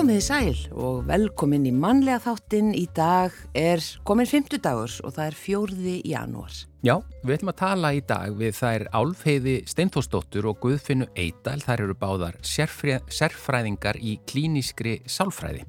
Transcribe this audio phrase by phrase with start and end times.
[0.00, 2.70] Komiði sæl og velkomin í mannlega þáttinn.
[2.72, 6.56] Í dag er komin 50 dagur og það er fjórði janúar.
[6.80, 11.58] Já, við ætlum að tala í dag við þær Álfheiði Steintósdóttur og Guðfinnu Eidal.
[11.60, 15.68] Þær eru báðar sérfræðingar í klíniskri sálfræði.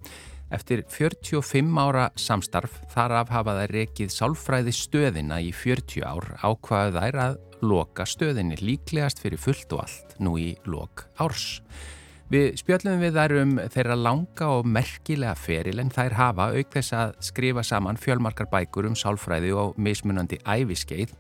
[0.56, 7.02] Eftir 45 ára samstarf þar af hafa þær rekið sálfræði stöðina í 40 ár ákvaðu
[7.02, 11.58] þær að loka stöðinni líklegast fyrir fullt og allt nú í lok árs.
[12.32, 16.94] Við spjöllum við þær um þeirra langa og merkilega feril en þær hafa auk þess
[16.96, 21.12] að skrifa saman fjölmarkar bækur um sálfræði og mismunandi æfiskeið.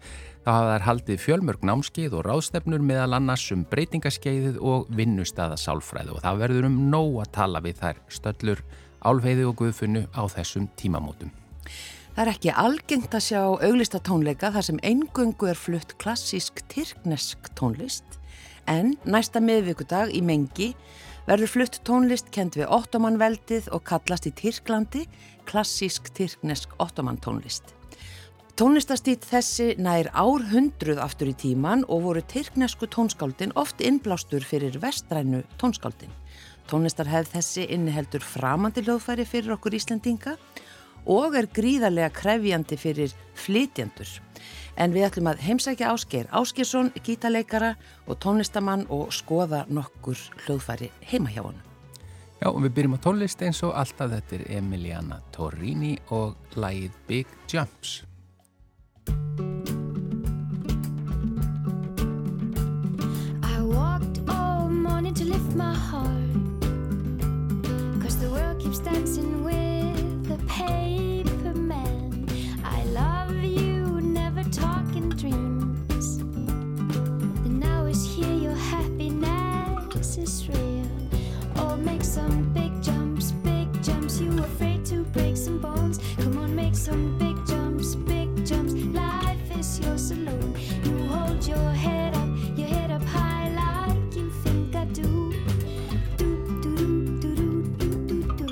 [0.45, 6.15] Þá hafa þær haldið fjölmörg námskeið og ráðstefnur meðal annars um breytingaskeiðið og vinnustada sálfræði
[6.15, 8.63] og það verður um nóg að tala við þær stöllur,
[9.03, 11.35] álveiði og guðfunnu á þessum tímamótum.
[12.15, 17.51] Það er ekki algengt að sjá auglista tónleika þar sem eingöngu er flutt klassísk tyrknesk
[17.59, 18.10] tónlist
[18.69, 20.71] en næsta miðvíkudag í mengi
[21.27, 25.05] verður flutt tónlist kend við ottomanveldið og kallast í Tyrklandi
[25.49, 27.75] klassísk tyrknesk ottoman tónlist.
[28.59, 35.41] Tónlistastýtt þessi nær árhundruð aftur í tíman og voru tyrknesku tónskáldin oft innblástur fyrir vestrænu
[35.61, 36.11] tónskáldin.
[36.69, 40.61] Tónlistarhefð þessi inniheldur framandi hljóðfæri fyrir okkur Íslendinga og
[41.07, 44.21] er gríðarlega krefjandi fyrir flytjandur
[44.77, 47.75] en við ætlum að heimsækja Ásker Áskersson, gítaleikara
[48.07, 51.59] og tónlistamann og skoða nokkur hljóðfæri heima hjá hann.
[52.41, 56.95] Já, og við byrjum á tónlist eins og alltaf þetta er Emiliana Torrini og lægið
[57.07, 58.03] Big Jumps.
[63.43, 66.33] I walked all morning to lift my heart
[68.01, 69.60] Cause the world keeps dancing with
[80.21, 80.87] is real
[81.57, 84.19] Oh, make some big jumps, big jumps.
[84.19, 85.99] You afraid to break some bones?
[86.17, 88.73] Come on, make some big jumps, big jumps.
[88.73, 94.29] Life is yours alone You hold your head up, your head up high like you
[94.43, 95.33] think I do
[96.17, 96.29] Do,
[96.61, 96.71] do,
[97.21, 98.47] do, do, do, do,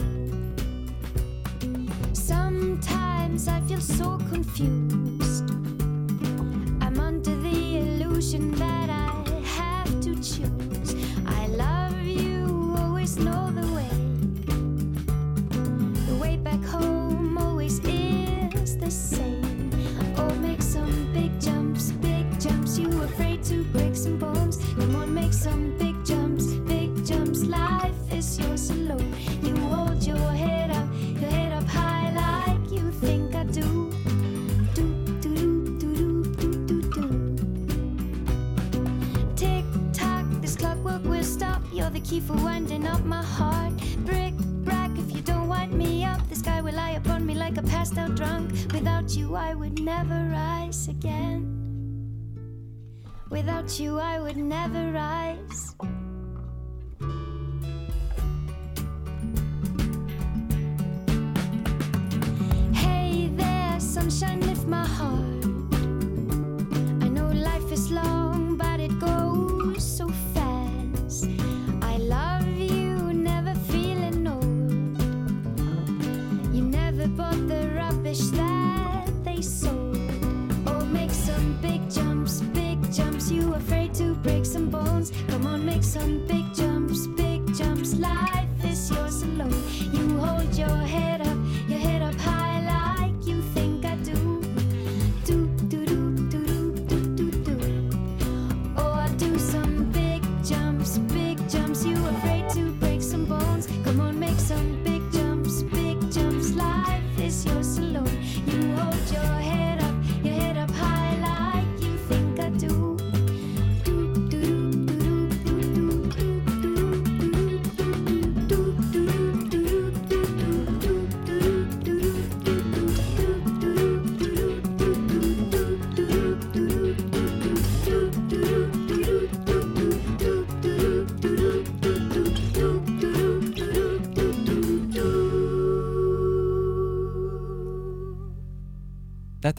[1.59, 1.88] do.
[2.13, 5.50] Sometimes I feel so confused.
[6.81, 8.98] I'm under the illusion that I
[13.19, 13.69] know the way the
[49.09, 51.41] Without you, I would never rise again.
[53.31, 55.73] Without you, I would never rise.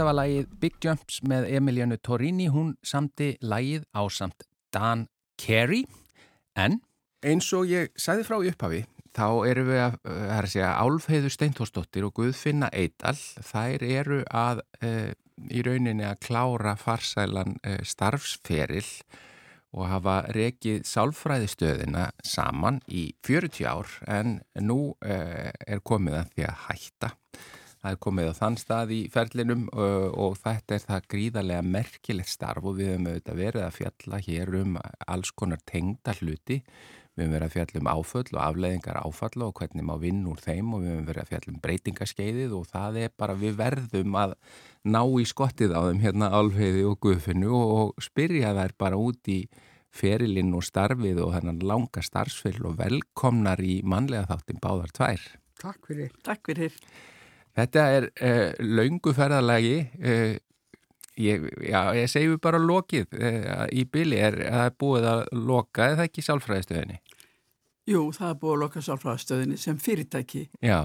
[0.00, 5.02] Þetta var lagið Big Jumps með Emilianu Torrini, hún samti lagið á samt Dan
[5.36, 5.82] Carey.
[6.56, 6.78] En
[7.20, 8.78] eins og ég sagði frá í upphafi
[9.12, 13.12] þá eru við að, það er að segja Álfheiður Steintórsdóttir og Guðfinna Eidal
[13.50, 14.94] þær eru að e,
[15.52, 18.88] í rauninni að klára farsælan e, starfsferil
[19.76, 23.96] og hafa rekið sálfræðistöðina saman í 40 ár.
[24.08, 27.16] En nú uh, er komið að því að hætta.
[27.80, 32.28] Það er komið á þann stað í ferlinum uh, og þetta er það gríðarlega merkilegt
[32.28, 34.74] starf og við höfum auðvitað verið að fjalla hér um
[35.08, 36.58] alls konar tengda hluti.
[37.16, 40.42] Við höfum verið að fjalla um áföll og afleðingar áfalla og hvernig má vinn úr
[40.44, 44.18] þeim og við höfum verið að fjalla um breytingaskeiðið og það er bara við verðum
[44.20, 44.34] að
[44.84, 49.38] ná í skottið á þeim hérna alveiði og guðfinnu og spyrja þær bara út í
[49.90, 55.24] ferilinn og starfið og hennan langa starfsfél og velkomnar í manlega þáttin báðar tvær.
[55.60, 56.12] Takk fyrir.
[56.24, 56.76] Takk fyrir.
[57.58, 60.36] Þetta er uh, laungu ferðarlagi, uh,
[61.20, 66.06] ég, já, ég segjum bara lokið uh, í byli, er það búið að loka eða
[66.06, 67.00] ekki sálfræðistöðinni?
[67.90, 70.46] Jú, það er búið að loka sálfræðistöðinni sem fyrirtæki.
[70.62, 70.80] Já.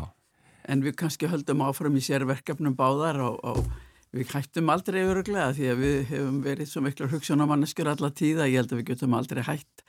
[0.65, 5.69] En við kannski höldum áfram í sérverkefnum báðar og, og við hættum aldrei öruglega því
[5.69, 8.50] að við hefum verið svo miklu hugsunamanneskur alla tíða.
[8.50, 9.85] Ég held að við getum aldrei hætt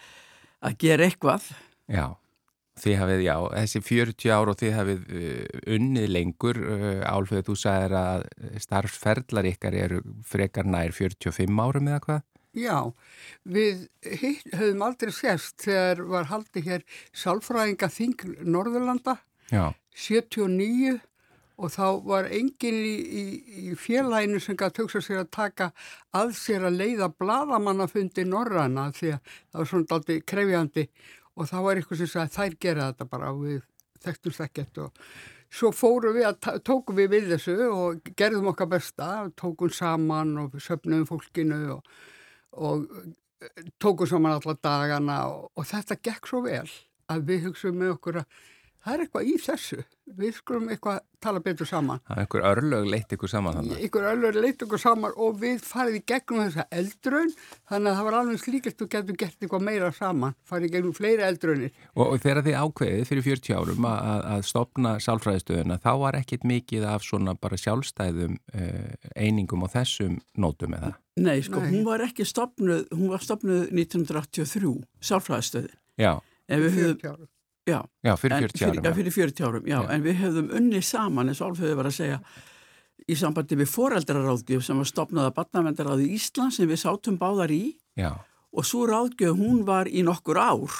[0.60, 1.48] að gera eitthvað.
[1.88, 2.06] Já.
[2.76, 7.56] Þið hafið, já, þessi 40 ár og þið hafið uh, unnið lengur, uh, Álfið, þú
[7.62, 8.26] sagðir að
[8.66, 12.24] starfsferðlar ykkar eru frekar nær 45 árum eða hvað?
[12.56, 12.76] Já,
[13.44, 13.82] við
[14.56, 19.18] höfum aldrei sérst þegar var haldið hér sálfræðinga þing Norðurlanda,
[19.52, 19.74] já.
[19.96, 20.96] 79
[21.56, 23.24] og þá var enginn í, í,
[23.70, 25.70] í félaginu sem gæti hugsa sér að taka
[26.16, 31.56] að sér að leiða bladamannafundi Norræna því að það var svona aldrei krefjandi og þá
[31.66, 33.58] var eitthvað sem sagði þær gera þetta bara og við
[34.06, 34.80] þekktumst ekkert.
[34.86, 35.04] Og
[35.52, 40.56] svo fórum við að tókum við við þessu og gerðum okkar besta, tókum saman og
[40.62, 41.94] söpnum fólkinu og,
[42.56, 42.86] og
[43.82, 46.68] tókum saman alla dagana og, og þetta gekk svo vel
[47.12, 48.44] að við hugsaum með okkur að
[48.86, 49.82] það er eitthvað í þessu,
[50.16, 51.98] við skulum eitthvað tala betur saman.
[52.06, 53.80] Það er einhver örlög leitt ykkur saman þannig.
[53.82, 58.06] Einhver örlög leitt ykkur saman og við farið í gegnum þessa eldröun þannig að það
[58.06, 61.74] var alveg slíkist og getur gert eitthvað meira saman, farið í gegnum fleiri eldröunir.
[61.96, 66.46] Og, og þegar þið ákveðið fyrir 40 árum að, að stopna sálfræðistöðuna þá var ekkit
[66.46, 70.94] mikið af svona bara sjálfstæðum uh, einingum og þessum nótum eða?
[71.16, 71.70] Nei, sko, Nei.
[71.72, 74.76] hún var ekki stopnuð, hún var stopnuð 1983,
[75.10, 75.78] sálfræðistöðin.
[75.96, 76.12] Já.
[76.46, 77.26] En við höfum
[77.66, 78.84] Já, já fyrir 40 árum.
[78.84, 79.88] Já, fyrir 40 árum, já, já.
[79.90, 82.18] en við hefðum unni saman eins og alveg var að segja
[83.06, 87.76] í sambandi við foreldraráðgjöf sem var stopnað að batnavendaráði Ísland sem við sátum báðar í
[87.98, 88.12] já.
[88.54, 90.78] og svo ráðgjöf hún var í nokkur ár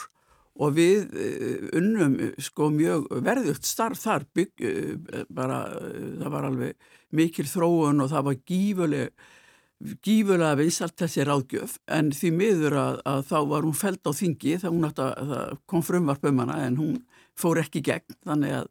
[0.57, 5.65] og við uh, unnum sko mjög verðugt starf þar bygg, uh, bara,
[6.23, 9.27] það var alveg mikil þróun og það var gífuleg
[10.05, 14.57] gífulega vinsalt þessi ráðgjöf en því miður að, að þá var hún feld á þingi
[14.63, 16.97] þá hún að kom frumvarp um hana en hún
[17.37, 18.17] fór ekki gegn.
[18.25, 18.71] Þannig að,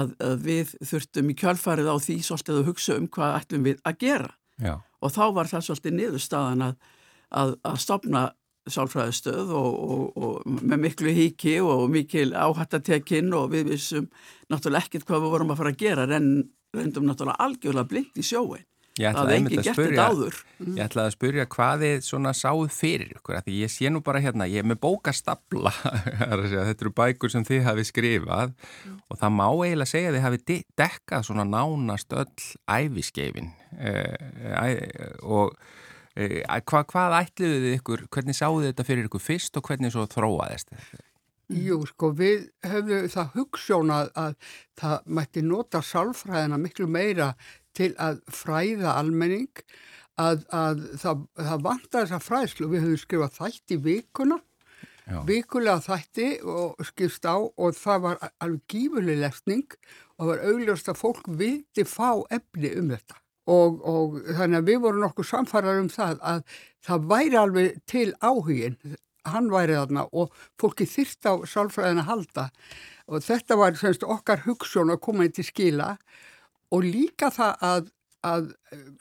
[0.00, 4.02] að við þurftum í kjálfarið á því svolítið að hugsa um hvað ætlum við að
[4.02, 4.34] gera.
[4.60, 4.76] Já.
[5.00, 8.24] og þá var það svolítið niðurstaðan að stopna
[8.70, 14.10] sálfræðistöð og, og, og með miklu híki og mikil áhattatekinn og við vissum
[14.52, 16.28] náttúrulega ekkert hvað við vorum að fara að gera en
[16.76, 18.66] reyndum náttúrulega algjörlega blind í sjóin
[18.98, 20.04] Ég ætlaði að, að, spyrja,
[20.66, 24.22] ég ætlaði að spyrja hvað þið svona sáð fyrir ykkur, því ég sé nú bara
[24.22, 25.72] hérna, ég er með bókastabla,
[26.42, 28.96] þetta eru bækur sem þið hafi skrifað mm.
[29.06, 35.54] og það má eiginlega segja að þið hafi dekkað svona nánast öll æfiskeifin eh, og
[36.18, 40.08] eh, hva, hvað ætliðu þið ykkur, hvernig sáðu þetta fyrir ykkur fyrst og hvernig svo
[40.10, 41.06] þróaðist þetta?
[41.50, 44.34] Jú, sko, við höfum það hugssjónað að
[44.78, 47.32] það mætti nota sálfræðina miklu meira
[47.74, 49.64] til að fræða almenning
[50.20, 52.68] að, að það, það vantar þessa fræðslu.
[52.70, 54.38] Við höfum skrifað þætti vikuna,
[55.10, 55.18] Já.
[55.26, 60.92] vikulega þætti og skipst á og það var alveg gífurlega lesning og það var augljóst
[60.92, 63.18] að fólk vildi fá efni um þetta.
[63.50, 66.42] Og, og þannig að við vorum nokkuð samfarrar um það að
[66.86, 68.76] það væri alveg til áhugin,
[69.28, 72.48] hann væri þarna og fólki þyrst á sálfræðin að halda
[73.10, 75.94] og þetta var semst okkar hugsun að koma inn til skila
[76.70, 77.88] og líka það að,
[78.26, 78.52] að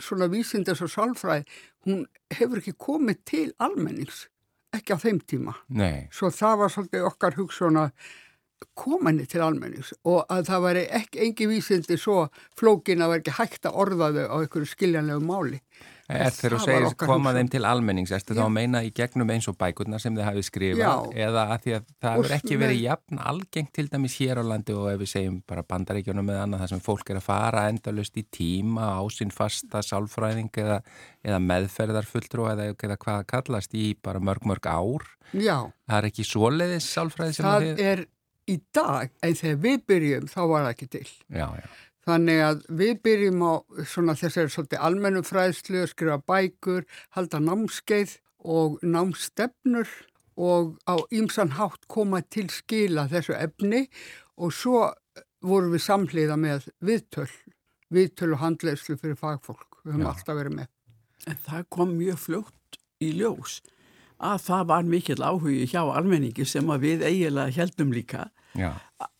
[0.02, 1.46] svona vísindas og sálfræð,
[1.86, 4.26] hún hefur ekki komið til almennings,
[4.76, 5.54] ekki á þeim tíma.
[5.70, 6.08] Nei.
[6.14, 7.94] Svo það var svolítið okkar hugsun að
[8.76, 12.26] koma henni til almennings og að það væri ekki engi vísindi svo
[12.60, 15.62] flókin að vera ekki hægt að orða þau á einhverju skiljanlegu máli.
[16.10, 19.46] Er þegar þú segir koma þeim til almennings, erstu þá að meina í gegnum eins
[19.52, 21.26] og bækurna sem þið hafið skrifað Já.
[21.28, 24.74] eða að því að það hefur ekki verið jafn algengt til dæmis hér á landi
[24.74, 28.18] og ef við segjum bara bandaríkjónum eða annað þar sem fólk er að fara endalust
[28.18, 30.80] í tíma á sinn fasta sálfræðing eða,
[31.30, 35.06] eða meðferðarfulltrú eða, eða hvað kallast í bara mörg mörg ár.
[35.38, 35.70] Já.
[35.86, 37.84] Það er ekki svoleiðis sálfræði sem það þið...
[37.92, 38.08] er
[38.50, 41.06] í dag, en þegar við byrjum þá var það ekki til.
[41.30, 41.70] Já, já.
[42.10, 43.54] Þannig að við byrjum á
[43.86, 48.16] svona þessari svolítið almennu fræðslu, skrifa bækur, halda námskeið
[48.50, 49.92] og námstefnur
[50.40, 53.86] og á ýmsan hátt koma til skila þessu efni
[54.40, 54.88] og svo
[55.46, 57.30] vorum við samhliða með viðtöl,
[57.94, 59.82] viðtöl og handleyslu fyrir fagfólk.
[59.84, 60.12] Við höfum Já.
[60.14, 60.72] alltaf verið með.
[61.28, 63.60] En það kom mjög fljótt í ljós
[64.20, 68.26] að það var mikill áhugi hjá almenningi sem að við eiginlega heldum líka
[68.58, 68.74] Já,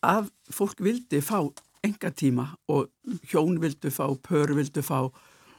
[0.04, 1.38] að fólk vildi fá
[1.86, 2.90] enga tíma og
[3.30, 5.10] hjón vildu fá, pör vildu fá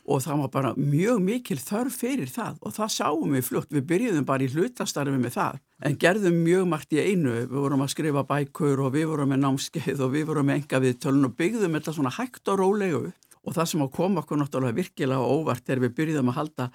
[0.01, 3.86] og það var bara mjög mikil þörf fyrir það og það sáum við fljótt, við
[3.92, 7.94] byrjuðum bara í hlutastarfi með það en gerðum mjög margt í einu, við vorum að
[7.94, 11.36] skrifa bækur og við vorum með námskeið og við vorum með enga við tölun og
[11.38, 13.04] byggðum þetta svona hægt og rólegu
[13.42, 16.68] og það sem að koma okkur náttúrulega virkilega óvart er við byrjuðum að halda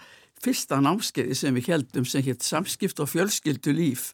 [0.43, 4.13] fyrsta námskeiði sem við heldum sem hétt samskipt og fjölskyldu líf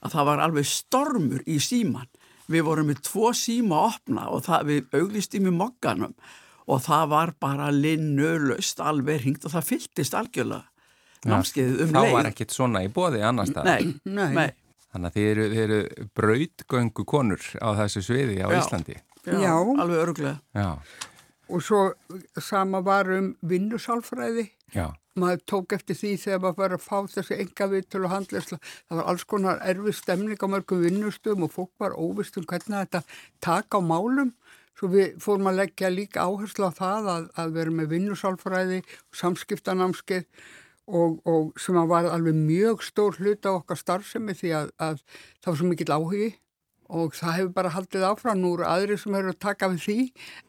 [0.00, 2.09] að það var alveg stormur í síman
[2.50, 6.14] við vorum með tvo síma að opna og það, við auglistum í mokkanum
[6.70, 10.66] og það var bara linnulöst alveg hringt og það fylltist algjörlega
[11.30, 13.66] námskeiðið um þá leið var ekkit svona í bóði annars það.
[13.68, 14.34] Nei, Nei.
[14.38, 14.50] nei,
[14.90, 15.80] Þannig að þið eru, þið eru
[16.18, 18.56] brautgöngu konur á þessu sviði á Já.
[18.62, 18.96] Íslandi.
[19.26, 19.52] já, Já.
[19.84, 20.70] alveg öruglega Já,
[21.50, 21.80] Og svo
[22.38, 24.48] sama var um vinnusálfræði.
[24.74, 24.86] já,
[25.20, 28.60] Maður tók eftir því þegar maður var að fá þessi enga viðtöl og handleysla.
[28.88, 32.80] Það var alls konar erfið stemning á mörgum vinnustöðum og fólk var óvist um hvernig
[32.84, 33.02] þetta
[33.44, 34.32] taka á málum.
[34.78, 38.82] Svo við fórum að leggja líka áherslu á það að, að vera með vinnusálfræði,
[39.20, 40.24] samskiptanámskeið
[40.90, 45.02] og, og sem að var alveg mjög stór hlut á okkar starfsemi því að, að
[45.42, 46.30] það var svo mikill áhugi
[46.90, 49.98] og það hefur bara haldið áfram nú eru aðri sem eru að taka við því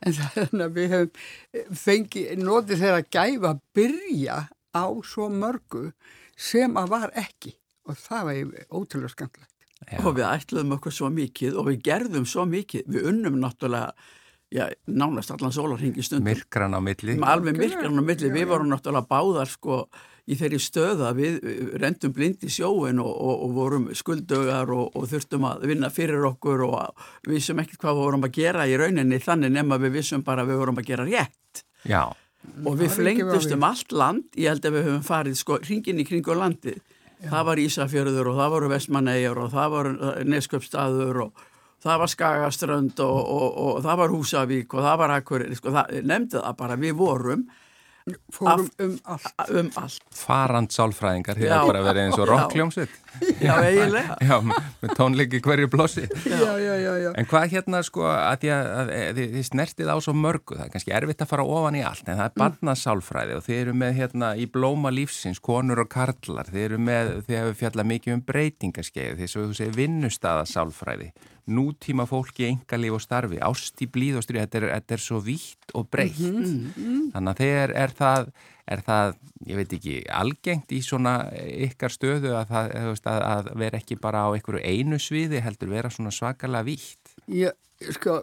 [0.01, 4.39] en þannig að við hefum fengið, notið þeirra gæfa að byrja
[4.75, 5.91] á svo mörgu
[6.37, 7.55] sem að var ekki.
[7.89, 9.51] Og það var ótrúlega skemmtilegt.
[9.89, 9.99] já.
[10.05, 13.93] og við ætluðum okkur svo mikið og við gerðum svo mikið, við unnum náttúrulega
[14.51, 16.29] já, nánast allan sólarhingi stundum.
[16.29, 17.17] Myrkran á milli.
[17.17, 19.83] alveg myrkran á milli, við vorum náttúrulega báðar sko
[20.29, 24.91] í þeirri stöða við við rendum blind í sjóin og, og, og vorum skuldögar og,
[24.95, 28.67] og þurftum að vinna fyrir okkur og við vissum ekkert hvað við vorum að gera
[28.69, 31.63] í rauninni þannig nema við vissum bara að við vorum að gera rétt.
[31.81, 32.03] Já,
[32.65, 33.53] og við Það er ekki flengdust vafi.
[33.57, 36.81] um allt land, ég held að við höfum farið sko hringin í kringu landið
[37.21, 39.89] það var Ísafjörður og það voru Vestmannegjur og það var
[40.25, 41.43] Nesköpstaður og
[41.81, 45.99] það var Skagaströnd og, og, og það var Húsavík og það var Akureyri, sko, það,
[46.09, 47.45] nefndi það bara, við vorum
[48.33, 49.51] Fórum Af- um allt.
[49.53, 51.51] um allt, farand sálfræðingar, Já.
[51.53, 52.87] hefur bara verið eins og Já.
[53.41, 54.35] Já eiginlega Já,
[54.81, 56.05] með tónleiki hverju blósi.
[56.25, 57.09] Já, já, já, já.
[57.17, 60.57] En hvað hérna sko að því að, að, að þið, þið snertið á svo mörgu,
[60.59, 63.59] það er kannski erfitt að fara ofan í allt, en það er barnasálfræði og þið
[63.63, 67.91] eru með hérna í blóma lífsins, konur og karlar, þið eru með, þið hefur fjallað
[67.95, 70.47] mikið um breytingaskeið, þið svo þú segir vinnustada
[71.51, 75.19] nútíma fólki, engalíf og starfi, ást í blíð og stríð, þetta er, þetta er svo
[75.25, 76.21] vítt og breytt.
[76.21, 78.31] Þannig að þeir er það,
[78.71, 79.15] er það,
[79.49, 81.15] ég veit ekki, algengt í svona
[81.67, 85.73] ykkar stöðu að, það, veist, að, að vera ekki bara á einhverju einu sviði, heldur
[85.73, 87.13] vera svona svakalega vítt.
[87.31, 87.55] Ég,
[87.97, 88.19] sko,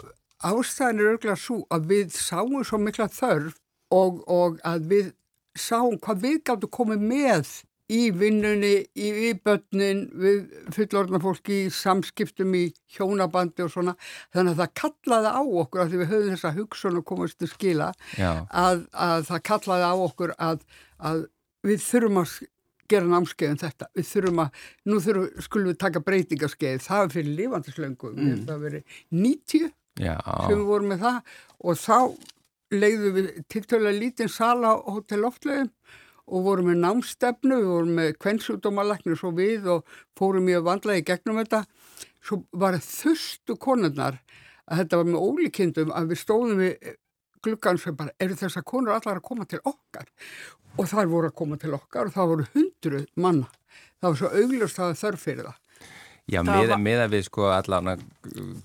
[0.47, 3.59] ástæðan er örgulega svo að við sáum svo mikla þörf
[3.95, 5.14] og, og að við
[5.59, 7.55] sáum hvað við gáttu komið með
[7.88, 10.42] í vinnunni, í, börnin, við
[10.76, 12.66] fullorðna fólki í samskiptum í
[12.97, 13.95] hjónabandi og svona.
[14.35, 17.49] Þannig að það kallaði á okkur, af því við höfum þessa hugsun og komast til
[17.50, 20.62] skila, að, að það kallaði á okkur að,
[21.00, 21.26] að
[21.66, 22.38] við þurfum að
[22.88, 23.90] gera námskeið um þetta.
[23.97, 28.42] Við þurfum að, nú þurfum, skulum við taka breytingaskeið, það er fyrir lifandislöngu, mm.
[28.49, 31.99] það verið 90 já, sem við vorum með það og þá
[32.68, 35.71] leiðum við tiltölulega lítinn sala á Hotel Loftlegum
[36.28, 41.06] og vorum með námstefnu, við vorum með kvennsjúdómalaknir svo við og fórum mjög vandlega í
[41.08, 41.64] gegnum þetta.
[42.25, 44.20] Svo var þustu konurnar
[44.68, 46.97] að þetta var með ólíkindum að við stóðum við
[47.44, 50.08] gluggan sem bara, eru þessar konur allar að koma til okkar?
[50.78, 53.49] Og þær voru að koma til okkar og það voru hundruð manna.
[53.99, 55.62] Það var svo augljóst að það þörf fyrir það.
[56.28, 58.02] Já var- meða við sko allan að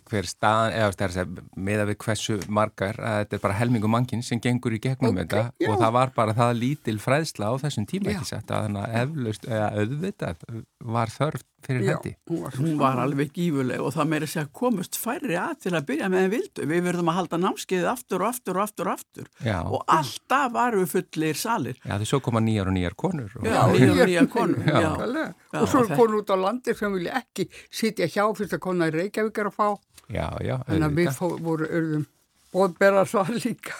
[0.10, 4.40] hver staðan, eða veist, meða við hversu margar, að þetta er bara helmingu mannkinn sem
[4.44, 5.70] gengur í gegnum Ok, þetta já.
[5.72, 8.18] og það var bara það lítil fræðsla á þessum tíma Já.
[8.20, 10.36] ekki sett að þannig að eflaust, eða auðvitað
[10.84, 12.12] var þörf fyrir Já, hendi.
[12.30, 15.88] hún var hún var alveg gífuleg og það meira segja komust færri að til að
[15.90, 18.94] byrja með en vildu við verðum að halda námskeiðið aftur og aftur og aftur og
[18.98, 19.58] aftur Já.
[19.64, 23.32] og alltaf varum við fullir salir Já, því svo koma nýjar og nýjar konur.
[23.40, 24.76] Og, Já, nýjar og nýjar konur Já.
[24.82, 24.92] já.
[24.94, 25.34] Nákvæmlega.
[25.54, 28.64] Já, og svo er konur út á landi sem vilja ekki sitja hjá fyrst að
[28.68, 29.68] kona í Reykjavík er að fá
[30.14, 31.18] já, já, þannig að við auðvitað.
[31.18, 32.06] fó, voru örðum
[32.54, 33.74] og bera það líka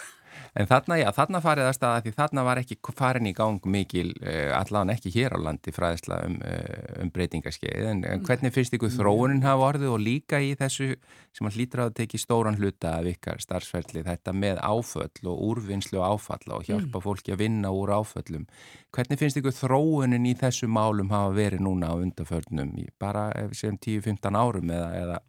[0.54, 4.12] En þarna, já, þarna farið að staða því þarna var ekki farin í gang mikil,
[4.22, 8.76] uh, allan ekki hér á landi fræðisla um, uh, um breytingaskeið, en, en hvernig finnst
[8.78, 10.92] ykkur þróunin hafa orðið og líka í þessu
[11.34, 15.98] sem að hlýtra að teki stóran hluta af ykkar starfsferðli, þetta með áföll og úrvinnslu
[15.98, 17.04] og áfalla og hjálpa mm.
[17.08, 18.46] fólki að vinna úr áföllum.
[18.94, 24.38] Hvernig finnst ykkur þróunin í þessu málum hafa verið núna á undaförnum, bara sem 10-15
[24.38, 25.22] árum eða, eða?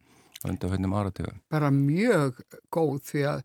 [1.52, 2.40] Bara mjög
[2.74, 3.44] góð því að,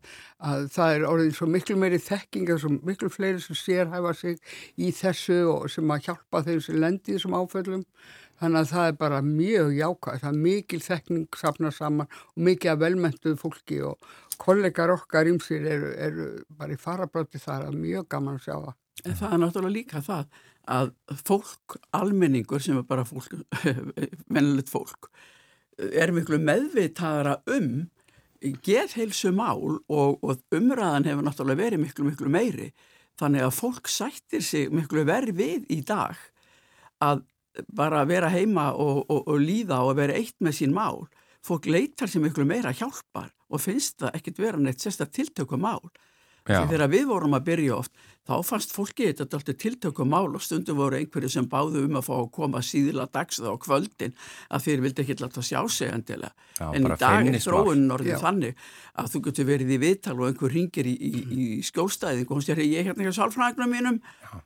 [0.51, 4.41] að það er orðið svo miklu meiri þekking og svo miklu fleiri sem sérhæfa sig
[4.77, 7.85] í þessu og sem að hjálpa þeim sem lendir þessum áföllum.
[8.41, 12.71] Þannig að það er bara mjög jákvæð það er mikil þekking safna saman og mikið
[12.71, 17.67] að velmentuð fólki og kollegar okkar ímsir eru, eru bara í farabráti þar.
[17.69, 18.79] Að mjög gaman að sjá það.
[19.01, 20.39] En það er náttúrulega líka það
[20.71, 20.91] að
[21.25, 23.33] fólk, almenningur sem er bara fólk,
[24.33, 25.09] vennilegt fólk
[25.89, 27.89] er miklu meðvitaðara um
[28.41, 32.71] geðheilsu mál og, og umræðan hefur náttúrulega verið miklu, miklu meiri.
[33.21, 36.17] Þannig að fólk sættir sig miklu verið við í dag
[37.01, 37.25] að
[37.75, 41.05] bara vera heima og, og, og líða og vera eitt með sín mál.
[41.45, 45.83] Fólk leitar sér miklu meira hjálpar og finnst það ekkit vera neitt sérstaklega tiltökum mál.
[46.47, 47.91] Þegar við vorum að byrja oft,
[48.25, 52.07] þá fannst fólki þetta alltaf tiltökum mál og stundum voru einhverju sem báðu um að
[52.07, 54.15] fá að koma síðila dags þá kvöldin
[54.49, 56.33] að þeir vildi ekki alltaf sjá sig endilega.
[56.57, 60.29] Já, en í dag er þróunin orðin þannig að þú getur verið í viðtal og
[60.29, 63.75] einhver ringir í, í, í skjólstæðing og hún sér ég er hérna ekki á sálfræðingunum
[63.77, 64.01] mínum.
[64.25, 64.41] Já.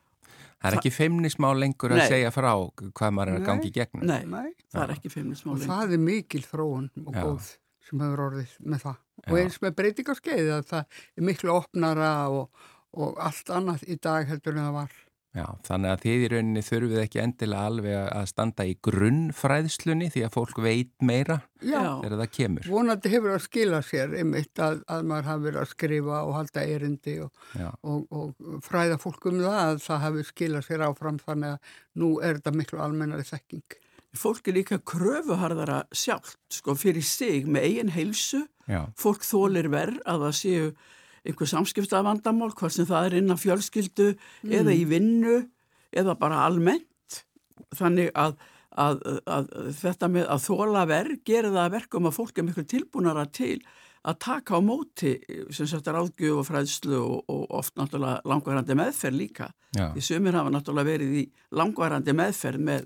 [0.55, 2.07] Það er ekki feimnismál lengur að nei.
[2.09, 4.07] segja frá hvað maður er að gangi í gegnum.
[4.07, 5.67] Nei, nei það er ekki feimnismál lengur.
[5.67, 7.51] Og það er mikil þróun og góð
[7.85, 12.67] sem hefur orðið með það og eins með breytingarskeið að það er miklu opnara og,
[12.95, 15.01] og allt annað í dag heldur en það var.
[15.35, 20.21] Já, þannig að þið í rauninni þurfið ekki endilega alveg að standa í grunnfræðslunni því
[20.23, 22.69] að fólk veit meira Já, þegar það kemur.
[22.71, 26.63] Vonandi hefur að skila sér einmitt að, að maður hafi verið að skrifa og halda
[26.77, 27.43] erindi og,
[27.83, 32.13] og, og fræða fólk um það að það hafi skilað sér áfram þannig að nú
[32.21, 33.79] er þetta miklu almennari þekking.
[34.15, 38.87] Fólk er líka kröfuharðara sjálft sko fyrir sig með eigin heilsu Já.
[38.97, 40.65] Fólk þólir verð að það séu
[41.25, 44.51] einhver samskiptavandamál, hvað sem það er innan fjölskyldu mm.
[44.59, 45.37] eða í vinnu
[45.95, 47.21] eða bara almennt.
[47.77, 48.35] Þannig að,
[48.71, 49.01] að,
[49.31, 49.49] að
[49.79, 53.57] þetta með að þóla verð gerir það verkum að fólk er miklu tilbúnara til
[54.05, 55.15] að taka á móti
[55.55, 59.49] sem sagt ráðgjöf og fræðslu og, og oft náttúrulega langvarandi meðferð líka.
[59.73, 59.87] Já.
[59.95, 61.25] Því sumir hafa náttúrulega verið í
[61.57, 62.85] langvarandi meðferð með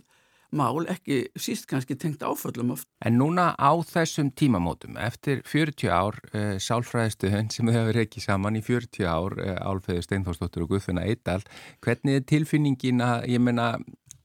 [0.55, 2.87] mál, ekki síst kannski tengt áföllum oft.
[3.05, 8.59] En núna á þessum tímamótum, eftir 40 ár uh, sálfræðistuðun sem þau hefur ekki saman
[8.59, 11.41] í 40 ár, uh, Álfeður Steinforsdóttur og Guðfinna Eidal,
[11.85, 13.71] hvernig er tilfinningin að, ég menna,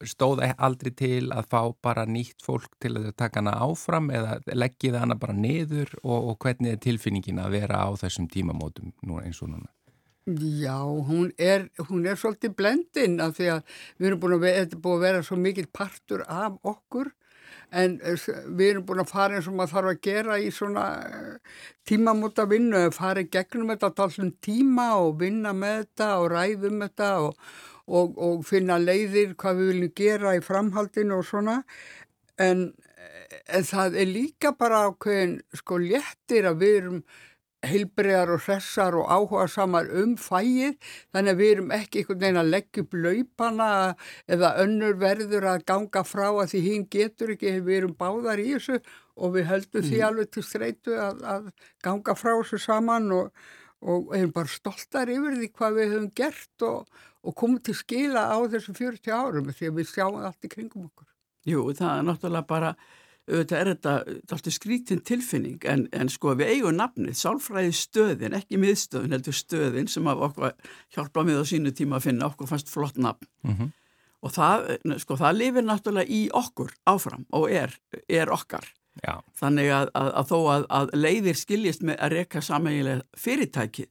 [0.04, 4.98] stóð aldrei til að fá bara nýtt fólk til að taka hana áfram eða leggið
[5.00, 9.54] hana bara niður og, og hvernig er tilfinningin að vera á þessum tímamótum eins og
[9.54, 9.70] núna?
[10.26, 14.78] Já, hún er, hún er svolítið blendinn af því að við erum búin að, vera,
[14.80, 17.10] búin að vera svo mikill partur af okkur.
[17.68, 18.24] En eh,
[18.56, 22.46] við erum búin að fara eins og maður þarf að gera í svona eh, tímamóta
[22.48, 27.44] vinnu, fara í gegnum þetta allum tíma og vinna með þetta og ræðum þetta og,
[27.84, 31.58] og, og finna leiðir hvað við viljum gera í framhaldinu og svona.
[32.40, 32.70] En,
[33.44, 37.04] en það er líka bara ákveðin sko léttir að við erum
[37.70, 40.76] heilbreyðar og hressar og áhuga samar um fæið
[41.14, 43.70] þannig að við erum ekki einhvern veginn að leggja upp laupana
[44.36, 48.50] eða önnur verður að ganga frá að því hinn getur ekki, við erum báðar í
[48.52, 48.80] þessu
[49.14, 49.90] og við höldum mm.
[49.90, 51.50] því alveg til streitu að, að
[51.86, 53.46] ganga frá þessu saman og,
[53.84, 58.28] og erum bara stoltar yfir því hvað við höfum gert og, og komum til skila
[58.34, 61.08] á þessu 40 árum því að við sjáum allt í kringum okkur.
[61.44, 62.76] Jú, það er náttúrulega bara
[63.30, 63.94] auðvitað er þetta
[64.36, 69.88] alltaf skrítin tilfinning en, en sko við eigum nafnið sálfræði stöðin, ekki miðstöðin heldur stöðin
[69.88, 73.54] sem hafa okkur hjálpað með á sínu tíma að finna okkur fannst flott nafn mm
[73.56, 73.74] -hmm.
[74.20, 74.66] og það,
[75.00, 78.68] sko, það lifir náttúrulega í okkur áfram og er, er okkar
[79.02, 79.22] Já.
[79.34, 83.88] þannig að, að, að þó að, að leiðir skiljist með að reyka sameigilega fyrirtæki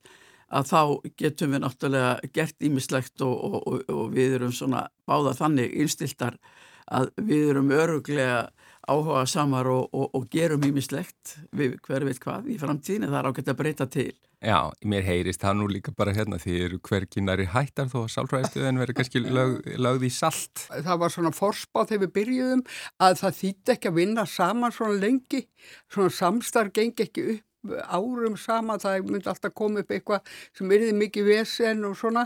[0.53, 0.81] að þá
[1.17, 6.37] getum við náttúrulega gert ímislegt og, og, og, og við erum svona báða þannig einstiltar
[6.85, 8.51] að við erum öruglega
[8.89, 13.29] áhuga samar og, og, og gerum ímislegt við hver veit hvað í framtíðinu það er
[13.29, 14.11] ágætt að breyta til.
[14.43, 18.81] Já, mér heyrist það nú líka bara hérna því eru hverginari hættar þó að sálfræðistuðin
[18.81, 20.65] verður kannski lög, lögð í salt.
[20.73, 22.65] Það var svona forspáð þegar við byrjuðum
[23.07, 25.45] að það þýtti ekki að vinna saman svona lengi.
[25.87, 30.91] Svona samstarf gengi ekki upp árum sama, það myndi alltaf koma upp eitthvað sem erði
[30.97, 32.25] mikið vesen og svona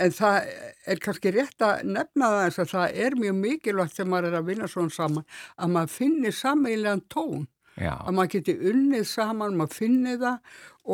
[0.00, 0.50] En það
[0.88, 4.36] er kannski rétt að nefna það eins að það er mjög mikilvægt þegar maður er
[4.38, 5.26] að vinna svona saman
[5.56, 7.92] að maður finnir sameigilegan tón Já.
[7.98, 10.38] að maður geti unnið saman, maður finni það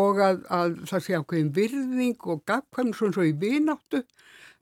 [0.02, 4.02] og að, að það sé ákveðin virðing og gagkvæm svona svo í vináttu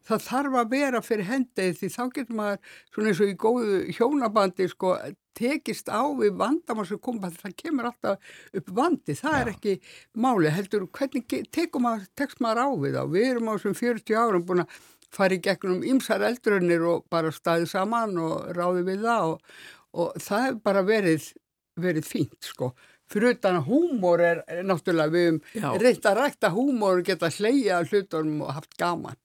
[0.07, 3.79] það þarf að vera fyrir hendið því þá getur maður svona eins og í góðu
[3.97, 4.97] hjónabandi sko
[5.37, 9.75] tekist á við vandamál sem koma það kemur alltaf upp vandi það er ekki
[10.17, 13.03] máli heldur hvernig tekur maður, tekst maður á við þá?
[13.13, 14.79] Við erum á þessum 40 árum búin að
[15.17, 19.57] fara í gegnum ymsar eldrunir og bara staðið saman og ráði við það og,
[19.97, 21.33] og það hefur bara verið
[21.77, 22.71] verið fínt sko.
[23.07, 25.69] Fyrir utan að húmor er, náttúrulega við Já.
[25.69, 29.19] höfum reynt að rækta húmor og geta hleyja hlutunum og haft gaman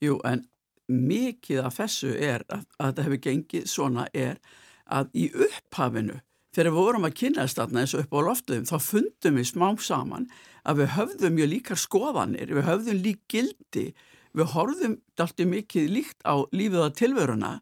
[0.00, 0.46] Jú, en
[0.90, 4.40] mikið af þessu er að, að þetta hefur gengið svona er
[4.90, 6.18] að í upphafinu
[6.50, 9.66] þegar við vorum að kynast þarna eins og upp á loftuðum þá fundum við smá
[9.78, 10.26] saman
[10.66, 13.84] að við höfðum mjög líkar skoðanir, við höfðum lík gildi,
[14.36, 17.52] við horfðum dalti mikið líkt á lífið og tilveruna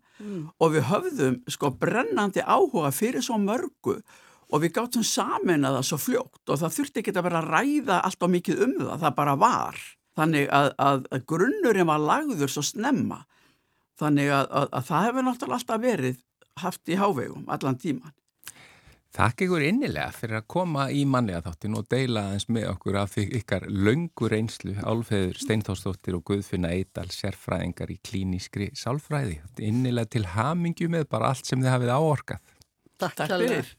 [0.59, 3.99] og við höfðum sko brennandi áhuga fyrir svo mörgu
[4.49, 7.51] og við gáttum samin að það svo fljókt og það þurfti ekki að vera að
[7.53, 9.81] ræða allt og mikið um það, það bara var.
[10.19, 13.23] Þannig að, að, að grunnurinn var lagður svo snemma.
[13.99, 16.25] Þannig að, að, að það hefur náttúrulega alltaf verið
[16.59, 18.15] haft í hávegum allan tíman.
[19.19, 23.15] Takk ykkur innilega fyrir að koma í manniða þáttin og deila aðeins með okkur af
[23.23, 29.41] ykkar löngu reynslu Álfeður Steintórsdóttir og Guðfinna Eidal sérfræðingar í klínískri sálfræði.
[29.65, 32.55] Innilega til hamingju með bara allt sem þið hafið áorkað.
[32.99, 33.73] Takk, Takk fyrir.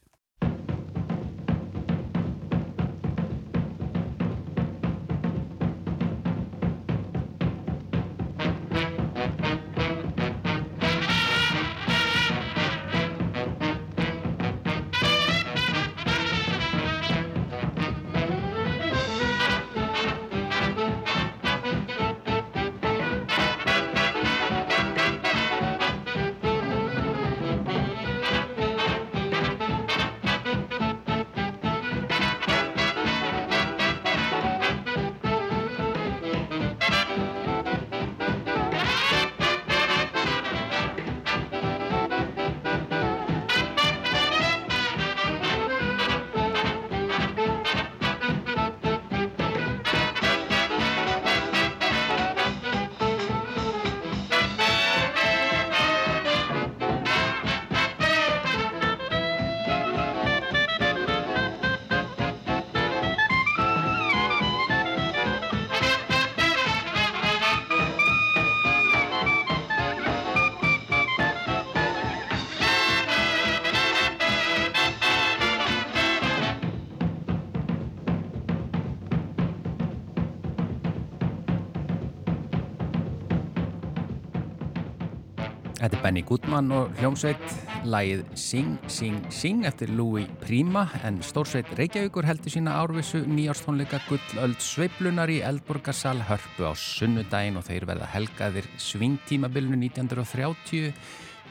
[85.90, 87.54] Þetta er Benny Goodman og hljómsveit,
[87.90, 94.62] lagið Sing, Sing, Sing eftir Louis Prima en stórsveit Reykjavíkur heldur sína árvissu nýjárstónleika Gullöld
[94.62, 100.94] Sveiplunar í Eldborgarsal hörpu á sunnudaginn og þeir verða helgaðir svingtímabilnu 1930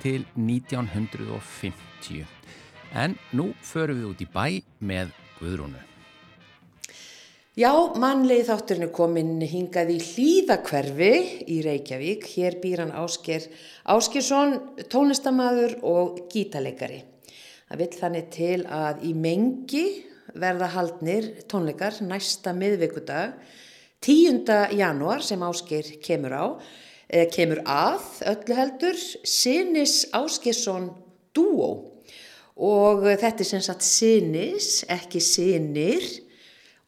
[0.06, 2.24] til 1950.
[2.96, 4.48] En nú förum við út í bæ
[4.80, 5.12] með
[5.44, 5.89] Guðrúnu.
[7.60, 11.08] Já, mannlegi þátturinn er komin hingað í hlýðakverfi
[11.52, 12.28] í Reykjavík.
[12.32, 13.50] Hér býr hann Ásker
[13.84, 14.54] Áskersson,
[14.88, 17.02] tónlistamæður og gítaleikari.
[17.68, 19.82] Það vill þannig til að í mengi
[20.40, 23.36] verða haldnir tónleikar næsta miðvikudag
[24.08, 24.48] 10.
[24.80, 26.46] janúar sem Ásker kemur á,
[27.10, 30.94] eh, kemur að öllu heldur, Sinis Áskersson
[31.36, 31.92] Duo
[32.56, 36.29] og þetta er sem sagt Sinis, ekki Sinir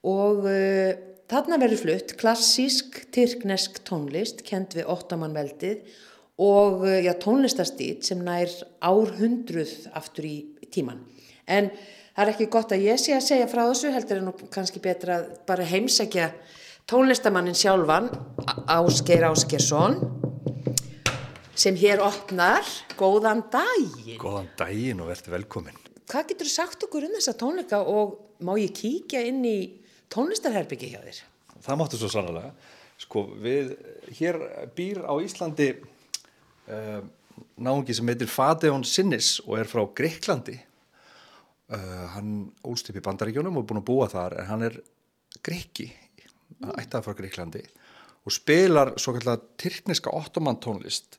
[0.07, 0.91] og uh,
[1.29, 5.83] þarna verður flutt klassísk tyrknesk tónlist kend við ottomanveldið
[6.41, 10.37] og uh, já, tónlistastýt sem nær árhundruð aftur í
[10.73, 11.03] tíman.
[11.45, 11.69] En
[12.15, 15.19] það er ekki gott að ég sé að segja frá þessu, heldur en kannski betra
[15.19, 16.31] að bara heimsækja
[16.89, 18.09] tónlistamannin sjálfan,
[18.71, 19.99] Ásgeir Ásgeirsson,
[21.55, 22.65] sem hér opnar.
[22.97, 24.17] Góðan daginn!
[24.21, 25.77] Góðan daginn og verður velkomin.
[26.11, 29.57] Hvað getur þú sagt okkur um þessa tónleika og má ég kíkja inn í
[30.11, 31.21] tónlistarherbyggi hjá þér?
[31.61, 32.51] Það máttu svo sannlega.
[33.01, 33.73] Sko, við,
[34.19, 34.37] hér
[34.77, 37.01] býr á Íslandi uh,
[37.61, 40.59] náungi sem heitir Fadeon Sinnis og er frá Greiklandi.
[41.71, 42.31] Uh, hann
[42.67, 44.81] ólst upp í Bandaríkjónum og er búin að búa þar en hann er
[45.45, 45.87] greiki,
[46.75, 47.63] ættað frá Greiklandi
[48.21, 51.17] og spilar svo kallar tyrkneska ottoman tónlist.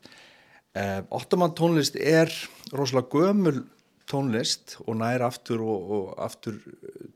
[0.72, 2.30] Uh, ottoman tónlist er
[2.72, 3.64] rosalega gömul
[4.08, 6.60] tónlist og nær aftur og, og aftur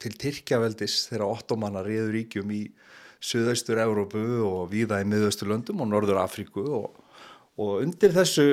[0.03, 2.63] til Tyrkjaveldis þegar ottomana reyður ríkjum í
[3.27, 6.99] Suðaustur Európu og víða í miðaustur löndum og Norður Afríku og,
[7.57, 8.45] og undir þessu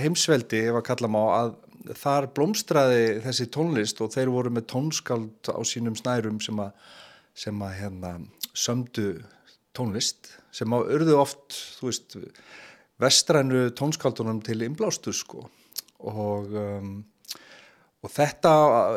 [0.00, 1.52] heimsveldi ef að kalla má að
[2.00, 6.72] þar blómstraði þessi tónlist og þeir voru með tónskald á sínum snærum sem að,
[7.36, 8.16] sem að hérna,
[8.52, 9.08] sömdu
[9.76, 12.18] tónlist sem að urðu oft, þú veist,
[13.00, 15.46] vestrænu tónskaldunum til inblástu sko.
[16.00, 16.92] Og, um,
[18.00, 18.52] og þetta,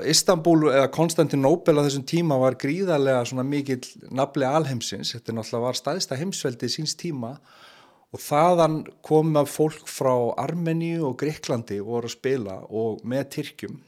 [0.08, 3.84] Istanbul eða Konstantinopel á þessum tíma var gríðarlega svona mikill
[4.16, 7.36] nafli alheimsins, þetta náttúrulega var staðista heimsveldi síns tíma.
[8.14, 13.80] Og þaðan kom að fólk frá Armeníu og Greiklandi voru að spila og með Tyrkjum.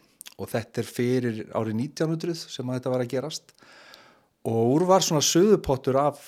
[0.42, 3.54] Og þetta er fyrir árið 1900 sem að þetta var að gerast.
[4.50, 6.24] Og úr var svona söðupottur af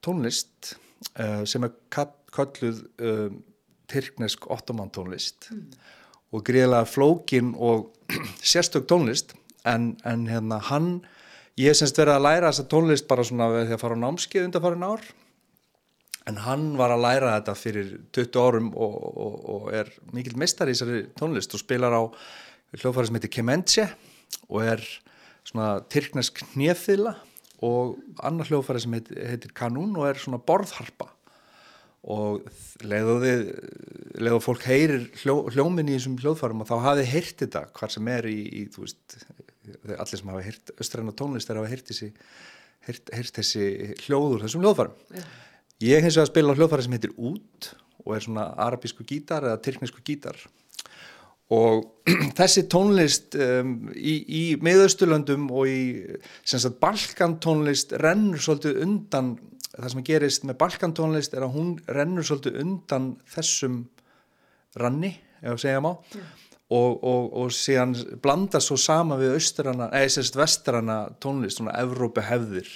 [0.00, 0.76] tónlist
[1.18, 3.26] uh, sem er kölluð uh,
[3.90, 5.50] tyrknesk ottoman tónlist.
[5.50, 5.66] Mm.
[6.30, 7.90] Og greiðlega flókin og
[8.52, 9.34] sérstök tónlist.
[9.66, 10.92] En, en hérna hann,
[11.60, 14.64] ég semst verið að læra þessa tónlist bara svona þegar ég fara á námskeið undan
[14.64, 15.04] farin ár.
[16.28, 20.70] En hann var að læra þetta fyrir 20 árum og, og, og er mikil mistar
[20.70, 22.02] í þessari tónlist og spilar á
[22.76, 23.86] hljóðfæri sem heitir Kementsje
[24.48, 24.84] og er
[25.48, 27.16] svona tyrknesk hnjöfðila
[27.66, 31.10] og annar hljóðfæri sem heitir, heitir Kanún og er svona borðharpa
[32.00, 32.46] og
[32.80, 33.16] leiðu
[34.20, 38.08] leið fólk heyrir hljó, hljóminni í þessum hljóðfærum og þá hafi heyrt þetta hvað sem
[38.08, 39.18] er í, í veist
[39.84, 42.08] allir sem hafa heyrt östræna tónlist er að hafa heyrt þessi,
[42.88, 43.66] heyrt, heyrt þessi
[44.06, 45.28] hljóður þessum hljóðfærum yeah.
[45.90, 49.60] ég hins vegar spila á hljóðfæri sem heitir Út og er svona arabísku gítar eða
[49.66, 50.40] tyrknesku gítar
[51.52, 51.84] og
[52.38, 55.80] þessi tónlist um, í, í miðausturlöndum og í
[56.48, 59.34] sagt, balkantónlist rennur svolítið undan
[59.76, 63.82] það sem gerist með balkantónlist er að hún rennur svolítið undan þessum
[64.80, 65.92] ranni, ef að segja má.
[66.14, 66.30] Yeah.
[66.70, 72.22] og, og, og síðan blanda svo sama við austrana, eða sérst vestrana tónlist, svona Evrópi
[72.26, 72.70] hefðir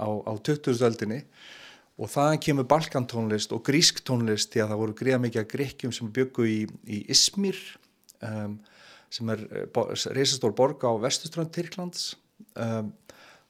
[0.00, 1.22] á, á 2000-öldinni
[1.98, 5.94] og það kemur balkantónlist og grísk tónlist því að það voru greiða mikið að gríkjum
[5.94, 7.58] sem byggu í, í Ismir
[8.24, 8.56] um,
[9.12, 9.44] sem er
[10.14, 12.12] reysastór borg á vestuströnd Tyrklands.
[12.54, 12.92] Um,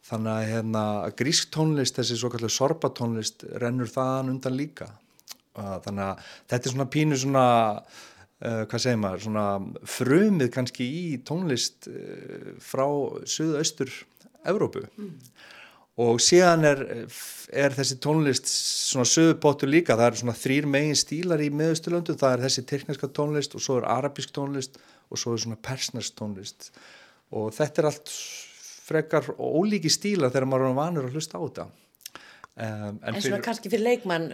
[0.08, 0.84] þannig að hérna,
[1.18, 4.88] grísk tónlist, þessi svo kallu sorbatónlist rennur þaðan undan líka.
[5.58, 7.44] Þannig að þetta er svona pínu svona
[7.82, 9.46] uh, hvað segir maður, svona
[9.98, 12.86] frumið kannski í tónlist uh, frá
[13.26, 13.92] söðu-austur
[14.48, 14.84] Evrópu.
[14.96, 15.14] Mm.
[15.98, 16.82] og síðan er,
[17.50, 22.36] er þessi tónlist svona söðupottur líka, það er svona þrýr megin stílar í miðausturlöndu, það
[22.36, 24.78] er þessi tekniska tónlist og svo er arabísk tónlist
[25.10, 26.70] og svo er svona persners tónlist.
[27.34, 28.14] Og þetta er allt
[28.88, 31.68] frekar ólíki stíla þegar maður er vanur að hlusta á þetta.
[32.58, 33.44] Um, En, en svona fyrir...
[33.44, 34.32] kannski fyrir leikmann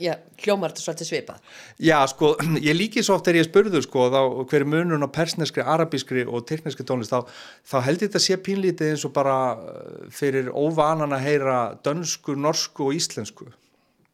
[0.00, 1.52] já, hljómar þetta svolítið svipað.
[1.82, 2.32] Já, sko,
[2.68, 4.18] ég líki svo oft þegar ég spurður sko, þá
[4.50, 7.38] hver er munun á persneskri, arabískri og tyrkneskri tónlist, þá,
[7.70, 12.36] þá held ég þetta sé pínlítið eins og bara uh, fyrir óvanan að heyra dönsku,
[12.38, 13.48] norsku og íslensku.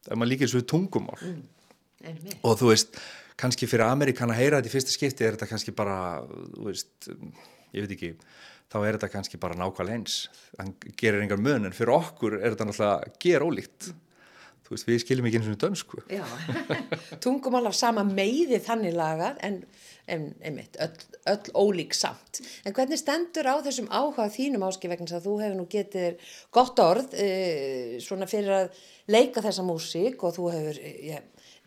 [0.06, 1.18] Ef maður líkir svo tungumál.
[1.22, 3.00] Mm, og þú veist,
[3.38, 5.98] kannski fyrir Amerikan að heyra þetta í fyrsta skipti er þetta kannski bara,
[6.52, 7.12] þú veist
[7.72, 8.14] ég veit ekki
[8.72, 10.16] þá er þetta kannski bara nákvæmlega eins.
[10.58, 13.92] Hann gerir engar mun en fyrir okkur er þetta náttúrulega ger ólíkt.
[14.62, 16.02] Þú veist, við skiljum ekki eins og dönsku.
[17.24, 19.58] Tungumál af sama meiði þannig lagað en,
[20.08, 21.02] en einmitt, öll,
[21.34, 22.40] öll ólík samt.
[22.64, 27.18] En hvernig stendur á þessum áhuga þínum áskifegnis að þú hefur nú getið gott orð
[27.18, 27.28] e,
[28.00, 28.80] svona fyrir að
[29.12, 30.80] leika þessa músík og þú hefur
[31.10, 31.20] ja,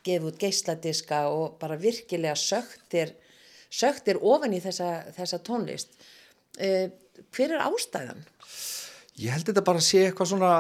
[0.08, 3.13] gefið út geisladiska og bara virkilega söktir
[3.76, 5.96] söktir ofan í þessa, þessa tónlist.
[5.98, 6.14] eh,
[6.58, 8.22] hver er ástæðan?
[9.20, 10.52] Ég held þetta bara að sé eitthvað svona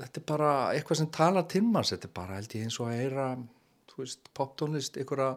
[0.00, 1.92] þetta er bara eitthvað sem talar til manns.
[1.94, 3.28] Þetta er bara held ég eins og að eira
[3.92, 5.30] þú veist, poptónlist, einhverja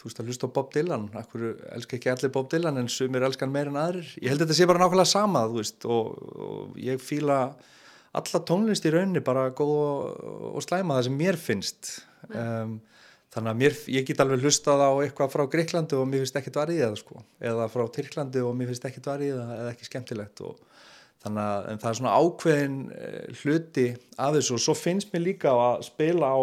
[0.00, 1.08] þú veist að hlusta á Bob Dylan.
[1.20, 1.44] Ekkur
[1.76, 4.08] elskar ekki allir Bob Dylan en sumir elskan meir en aðrir?
[4.22, 7.42] Ég held þetta sé bara nákvæmlega sama þú veist og, og ég fýla
[8.12, 10.24] alla tónlist í rauninni bara góð og,
[10.56, 11.92] og slæma það sem mér finnst.
[12.32, 12.80] Um,
[13.32, 16.58] þannig að mér, ég get alveg hlustað á eitthvað frá Greiklandi og mér finnst ekkert
[16.60, 20.42] varðið það sko, eða frá Tyrklandi og mér finnst ekkert varðið það eða ekki skemmtilegt
[20.44, 20.58] og
[21.22, 23.86] þannig að það er svona ákveðin eh, hluti
[24.18, 24.58] af þessu.
[24.58, 26.40] Og svo finnst mér líka að spila á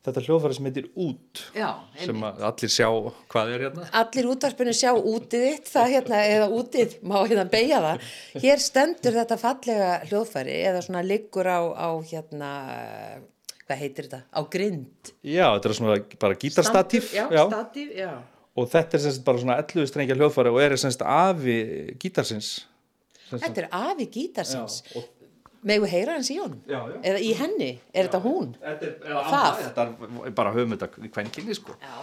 [0.00, 1.68] þetta hljóðfæri sem heitir út Já,
[2.00, 2.86] sem allir sjá
[3.32, 3.88] hvað er hérna.
[4.00, 8.06] Allir útvarpinu sjá útið þitt það hérna, eða útið, má hérna beigja það.
[8.46, 12.54] Hér stendur þetta fallega hljóðfæri eða svona liggur á, á hérna
[13.70, 15.12] hvað heitir þetta, á grind?
[15.22, 17.42] Já, þetta er svona bara gítarstatíf Já, já.
[17.46, 18.10] statíf, já.
[18.58, 21.56] Og þetta er semst bara svona 11 strengja hljóðfæri og er semst afi
[22.02, 22.50] gítarsins.
[23.28, 24.80] Semst Þetta er afi gítarsins.
[24.98, 25.06] Og...
[25.70, 26.58] Megu heyra hans í honum?
[26.64, 26.96] Já, já.
[27.12, 28.54] Eða í henni, er já, þetta hún?
[28.64, 29.60] Þetta er, það?
[29.60, 29.84] Þetta
[30.30, 31.76] er bara höfum þetta í hvern kynni sko.
[31.84, 31.98] Já.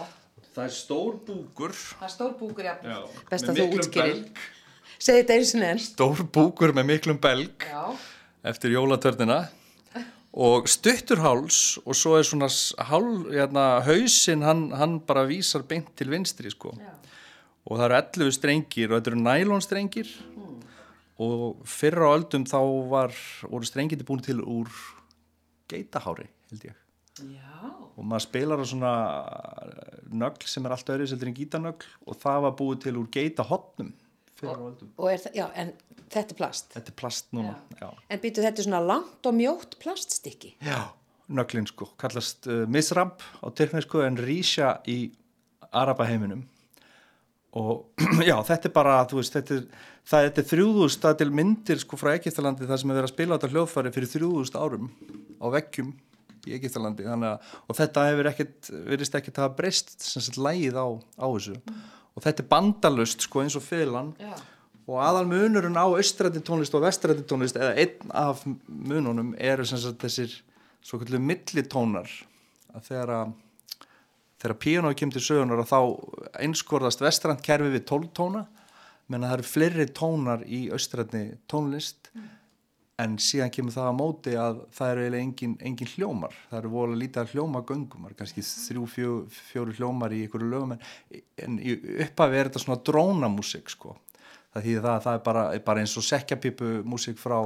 [0.54, 1.74] Það er stór búkur.
[1.74, 4.22] Það er stór búkur, já, já Best að þú útskýrir.
[4.98, 5.82] Segð þetta eins og enn.
[5.82, 7.82] Stór búkur með miklum belg Já.
[8.48, 9.42] Eftir jólatörnina
[10.32, 12.48] og stuttur háls og svo er svona
[12.90, 16.74] hál, hérna, hausin hann, hann bara vísar beint til vinstri sko.
[16.76, 16.94] Já.
[17.68, 20.10] og það eru 11 strengir og þetta eru nælonstrengir.
[21.18, 24.70] Og fyrra á öldum þá var, voru strengindi búin til úr
[25.68, 26.76] geitahári held ég.
[27.18, 27.66] Já.
[27.98, 28.92] og maður spilar á svona
[30.06, 33.90] nögl sem er allt öðru seldur en gítanögl og það var búið til úr geitahotnum
[34.46, 34.92] öldum.
[34.96, 35.72] Og er það, já, en
[36.08, 36.70] þetta er plast.
[36.76, 40.54] þetta er plast núna já, En býtu þetta er svona langt og mjótt plaststykki.
[40.62, 40.80] já
[41.28, 45.10] nöglin sko, kallast uh, misrab á tyrknesku en rísja í
[45.68, 46.46] arabaheiminum.
[47.58, 47.88] Og
[48.28, 51.82] já, þetta er bara, þú veist, þetta er, það þetta er þrjúðust að til myndir
[51.82, 54.90] sko frá Egiptalandi það sem er verið að spila á þetta hljóðfæri fyrir þrjúðust árum
[55.40, 55.92] á veggjum
[56.48, 60.40] í Egiptalandi þannig að, og þetta hefur ekkert, verist ekkert að hafa breyst sem sagt
[60.40, 60.86] lægið á,
[61.20, 61.58] á þessu
[62.18, 64.34] og þetta er bandalust sko eins og fyrirlan Já.
[64.90, 69.78] og aðal munurinn á austrætti tónlist og vestrætti tónlist eða einn af mununum eru sem
[69.78, 70.34] sagt þessir
[70.82, 72.10] svo kallu millitónar.
[72.74, 73.36] Að þegar að
[74.38, 75.78] þegar píanói kemur til sögunar þá
[76.42, 78.44] einskorðast vestrænt kerfi við 12 tóna
[79.08, 82.10] menn að það eru fleiri tónar í austrætni tónlist
[82.98, 86.36] en síðan kemur það á móti að það eru eiginlega engin, engin hljómar.
[86.50, 89.10] Það eru vola lítið hljómagöngumar kannski þrjú, fjó,
[89.50, 90.82] fjóru hljómar í einhverju lögum en,
[91.44, 91.58] en
[92.06, 93.94] upphafi er þetta svona drónamúsik sko.
[94.54, 97.36] Það þýðir það að það er bara, bara eins og sekjapípu músik frá,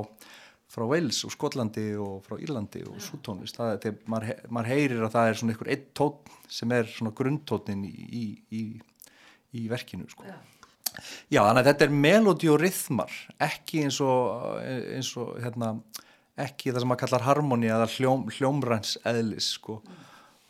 [0.73, 3.61] frá Wales og Skotlandi og frá Írlandi og sútónlist.
[3.61, 7.13] Það er, maður, maður heyrir að það er svona einhver einn tótt sem er svona
[7.19, 8.25] grundtótnin í, í,
[8.57, 8.65] í,
[9.61, 10.25] í verkinu sko
[11.33, 15.73] Já, þannig að þetta er melodi og rithmar, ekki eins og, eins og hérna,
[16.41, 19.81] ekki það sem maður kallar harmoni eða hljóm, hljómræns eðlis, sko.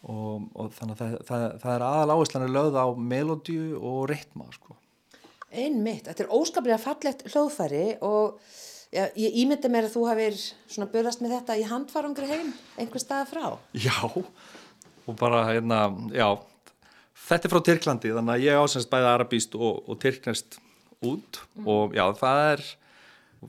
[0.02, 4.00] Og, og þannig að það, það, það er aðal áherslan að lögða á melodi og
[4.10, 4.76] rithma, sko.
[5.52, 8.40] Einmitt, þetta er óskaplega fallegt hljóðfæri og
[8.90, 13.02] já, ég ímynda mér að þú hafir svona börðast með þetta í handfarangri heim, einhver
[13.02, 13.44] staða frá.
[13.76, 15.84] Já, og bara, hérna,
[16.16, 16.26] já,
[17.28, 20.58] þetta er frá Tyrklandi, þannig að ég ásens bæði arabíst og, og tyrknest
[21.02, 21.42] út.
[21.64, 22.64] Og já, það er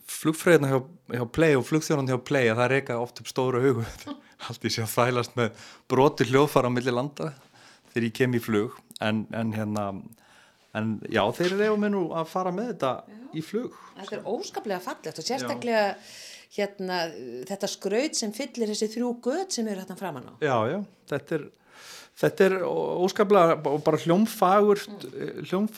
[0.10, 0.80] flugfröðina hjá,
[1.14, 3.86] hjá Play og flugþjónan hjá Play að það reyka oft upp stóru hugu
[4.48, 7.30] allt í sig að þælast með broti hljóðfara á milli landa
[7.94, 8.78] þegar ég kem í flug.
[9.04, 9.88] En, en hérna
[10.78, 12.94] en já, þeir eru mér nú að fara með þetta
[13.38, 13.76] í flug.
[14.00, 15.84] Þetta er óskaplega fallegt og sérstaklega
[16.54, 17.04] hérna,
[17.50, 20.34] þetta skraut sem fyllir þessi þrjú göt sem eru hérna framan á.
[20.42, 20.80] Já, já,
[21.14, 21.46] þetta er
[22.20, 24.82] þetta er óskaplega og bara hljómfagur
[25.48, 25.70] hljóm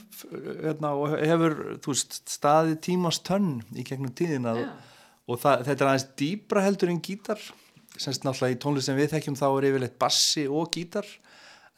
[0.63, 4.65] hérna, og hefur veist, staði tímans tönn í gegnum tíðin að,
[5.29, 7.41] og það, þetta er aðeins dýbra heldur en gítar.
[7.95, 11.07] Semst náttúrulega í tónlist sem við þekkjum þá er yfirleitt bassi og gítar.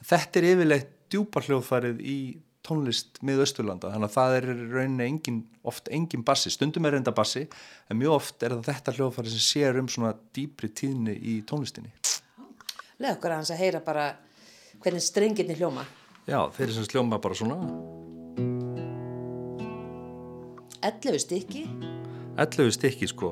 [0.08, 2.20] Þetta er yfirleitt djúpar hljóðfærið í
[2.68, 7.14] tónlist mið Östurlanda þannig að það er rauninni engin, oft engin bassi, stundum er reynda
[7.16, 7.46] bassi
[7.88, 11.94] en mjög oft er það þetta hljóðfæri sem sér um svona dýpri tíðni í tónlistinni.
[12.98, 14.08] Leð okkur aðeins að heyra bara
[14.84, 15.86] hvernig strengirni hljóma.
[16.28, 17.58] Já, þeir sem sljóma bara svona
[20.88, 21.64] 11 stykki,
[22.38, 23.32] 11 stykki sko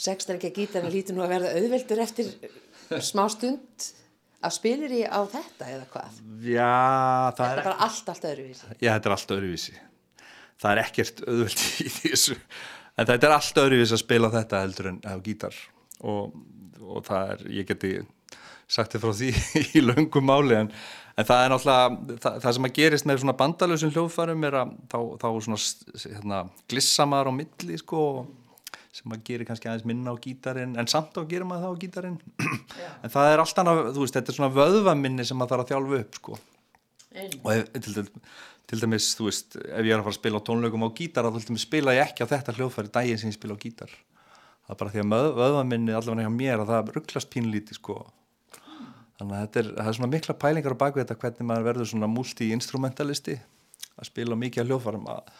[0.00, 2.30] sexstrengja gítarinn lítur nú að verða auðveldur eftir
[3.04, 3.88] smá stund
[4.40, 6.20] að spilir í á þetta eða hvað?
[6.48, 6.70] Já,
[7.36, 8.70] það Þetta er, er bara allt, allt öðruvísi.
[8.80, 9.74] já, þetta er allt öðruvísi
[10.60, 12.38] Það er ekkert auðvöld í þessu.
[12.98, 15.56] En þetta er allt öðruvísi að spila þetta heldur en á gítar.
[16.04, 16.34] Og,
[16.80, 17.94] og það er, ég geti
[18.70, 19.30] sagt þið frá því
[19.78, 20.68] í löngum máli en,
[21.18, 24.76] en það er náttúrulega það, það sem að gerist með svona bandalösum hljóðfærum er að
[24.92, 25.58] þá, þá svona
[26.04, 28.04] hérna, glissamar á milli sko
[28.94, 31.80] sem að gerir kannski aðeins minna á gítarinn en samt á gerir maður það á
[31.84, 32.16] gítarinn.
[33.04, 35.70] En það er allt annað, þú veist, þetta er svona vöðvaminni sem maður þarf að
[35.70, 36.38] þjálfa upp sko.
[37.40, 38.24] Og ef, til, til,
[38.70, 41.26] til dæmis, þú veist ef ég er að fara að spila á tónleikum á gítar
[41.26, 43.92] þá til dæmis spila ég ekki á þetta hljóðfæri daginn sem ég spila á gítar.
[44.64, 47.96] Það er bara því að vöðvaminni allavega hjá mér að það rugglast pínlíti sko.
[49.18, 51.88] Þannig að þetta er, það er svona mikla pælingar á baku þetta hvernig maður verður
[51.90, 53.34] svona multi-instrumentalisti
[54.00, 55.08] að spila mikið á hljóðfærum.
[55.10, 55.32] Að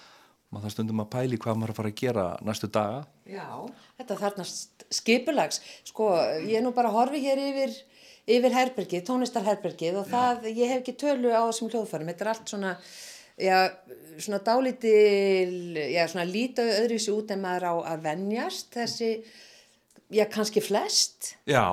[0.50, 2.98] maður það stundum að pæli hvað maður er að fara að gera næstu daga.
[3.30, 3.46] Já,
[4.00, 5.62] þetta þarnast skipulags.
[5.88, 6.10] Sko,
[6.42, 7.76] ég er nú bara horfi hér yfir,
[8.36, 12.10] yfir herbergið, tónlistarherbergið og það, ég hef ekki tölu á þessum hljóðfærum.
[12.10, 12.74] Þetta er allt svona,
[13.40, 13.70] já,
[14.20, 19.12] svona dálítil, já, svona lítið öðruvísi út en maður á að venjast þessi,
[20.12, 21.34] já, kannski flest.
[21.48, 21.64] Já,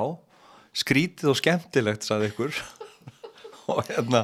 [0.77, 2.61] skrítið og skemmtilegt, sagði ykkur.
[3.73, 4.23] og hérna,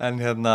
[0.00, 0.54] en hérna,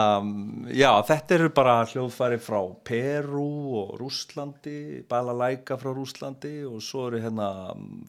[0.73, 3.49] já, þetta eru bara hljóðfæri frá Peru
[3.83, 7.49] og Rússlandi, Balalæka frá Rússlandi og svo eru hérna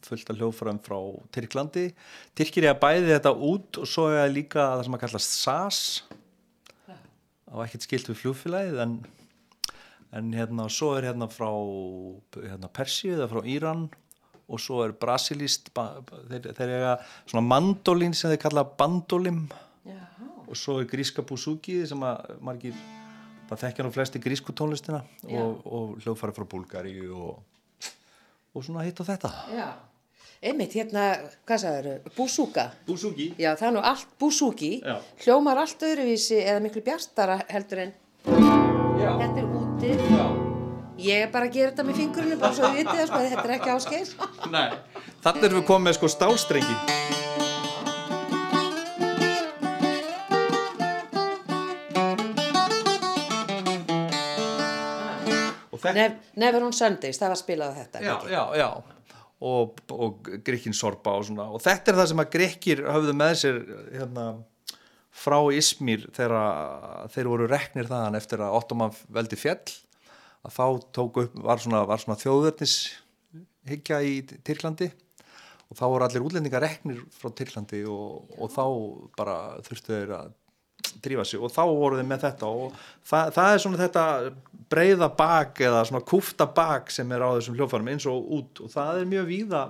[0.06, 1.00] fullt af hljóðfærum frá
[1.36, 1.90] Tyrklandi.
[2.36, 5.82] Tyrkir ég að bæði þetta út og svo er líka það sem að kallast SAS
[7.50, 8.96] á ekkert skilt við fljóðfélagið en,
[10.18, 11.50] en hérna svo er hérna frá
[12.36, 13.86] hérna Persíu eða frá Íran
[14.46, 16.92] og svo er brasilíst þeir, þeir eiga
[17.26, 19.46] svona mandolin sem þeir kalla bandolim
[19.86, 19.98] Já.
[20.46, 22.78] og svo er gríska búsúki sem að margir
[23.46, 27.42] það þekkja nú flesti grísku tónlistina og, og hljóðfæri frá Búlgari og,
[28.54, 29.68] og svona hitt og þetta Já.
[30.44, 31.04] Einmitt, hérna,
[31.48, 32.66] hvað sagður, búsúka.
[32.86, 34.72] Búsúki Já, það er nú allt búsúki.
[34.84, 34.98] Já.
[35.24, 37.94] Hljómar allt öðruvísi eða miklu bjartara heldur en
[38.26, 39.94] Já, þetta er úti.
[39.96, 40.26] já,
[40.96, 43.44] Ég er bara að gera þetta með fingurinu, bara svo við vitið það, sko, þetta
[43.48, 44.14] er ekki áskeið.
[44.56, 44.68] nei
[45.26, 46.76] Þannig erum við komið með sko stálstrengi
[55.94, 58.00] Nef, Never on Sundays, það var spilað á þetta.
[58.02, 58.95] já, já, já
[59.44, 61.48] og, og Grekkin Sorba og svona.
[61.52, 63.58] Og þetta er það sem að Grekkir höfðu með sér
[63.92, 64.26] hérna,
[65.16, 69.64] frá Ismir þegar þeir voru reknir þaðan eftir að Ottoman veldi fjell
[70.46, 70.64] að þá
[70.94, 72.76] tók upp, var svona, svona þjóðverðnis
[73.66, 74.90] hyggja í Tyrklandi.
[75.66, 78.64] Og þá voru allir útlendingar reknir frá Tyrklandi og, og þá
[79.18, 80.34] bara þurftu þeir að
[81.04, 82.76] drífa sig og þá voru þeir með þetta og
[83.06, 84.04] það, það er svona þetta
[84.72, 88.72] breiða bak eða svona kúfta bak sem er á þessum hljófærum eins og út og
[88.72, 89.60] það er mjög víða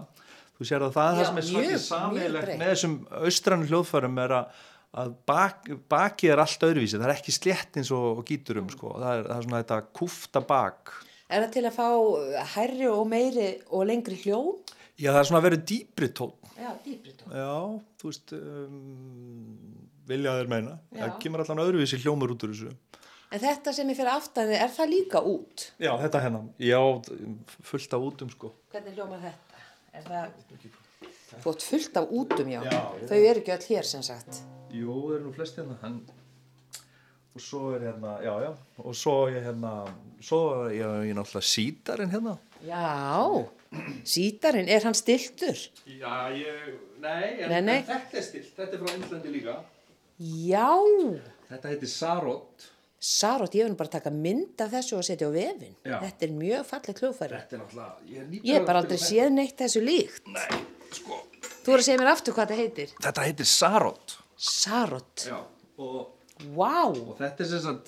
[0.57, 2.61] þú sér að það er Já, það sem er sammeilegt breitt.
[2.63, 2.95] með þessum
[3.29, 4.63] austrannu hljófærum er að,
[5.03, 8.95] að bak, baki er allt öðruvísi það er ekki slétt eins og, og gíturum sko.
[8.97, 10.95] það, er, það er svona þetta kúfta bak
[11.27, 11.87] Er það til að fá
[12.55, 14.53] hærri og meiri og lengri hljóm?
[14.97, 17.33] já það er svona að vera dýpri tón Já, dýpri tón.
[17.37, 17.57] já,
[18.01, 21.01] þú veist um, vilja þeir meina Já.
[21.05, 22.75] það kemur allan öðruvísi hljómur út úr þessu
[23.35, 25.65] En þetta sem er fyrir aftan þið, er það líka út?
[25.83, 26.79] Já, þetta hérna, já,
[27.67, 28.53] fullt af útum sko.
[28.71, 29.65] Hvernig hljómar þetta?
[29.99, 30.69] Er það...
[31.43, 32.61] Þú átt fullt af útum, já.
[32.71, 32.79] Já,
[33.11, 34.39] Þau eru ekki öll hér, sem sagt.
[34.71, 35.99] Jú, þeir eru nú flest hérna, en...
[37.35, 38.51] Og svo er hérna, já, já,
[38.87, 39.75] og svo er hérna,
[40.25, 42.39] svo er ég, ég náttúrulega sítarinn hérna.
[42.65, 42.87] Já,
[44.07, 45.67] sítarinn, er hann stiltur?
[45.91, 46.71] Já, ég,
[47.03, 47.81] nei, Nei, nei.
[47.91, 49.59] þetta er stilt, þetta er frá Índlandi líka.
[50.23, 50.71] Já,
[51.47, 52.67] Þetta heitir Sarot.
[53.07, 55.75] Sarot, ég vil nú bara taka mynd af þessu og setja á vefin.
[55.87, 55.99] Já.
[56.03, 57.37] Þetta er mjög fallegt hljóðfæri.
[57.37, 60.31] Þetta er náttúrulega, ég er nýbúin Ég hef að bara aldrei séð neitt þessu líkt.
[60.33, 60.61] Nei,
[60.97, 61.19] sko,
[61.67, 62.95] Þú voru að segja mér aftur hvað þetta heitir.
[63.05, 64.17] þetta heitir Sarot.
[64.49, 65.27] Sarot.
[65.29, 65.39] Já.
[65.77, 66.13] Og
[66.53, 67.87] Vá, og þetta er sem sagt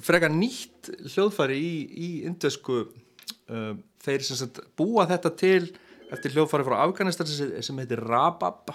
[0.00, 5.66] frekar nýtt hljóðfæri í, í indesku uh, þeir sem sagt búa þetta til
[6.08, 8.72] eftir hljóðfæri frá Afganistan sem, sem heitir Rabab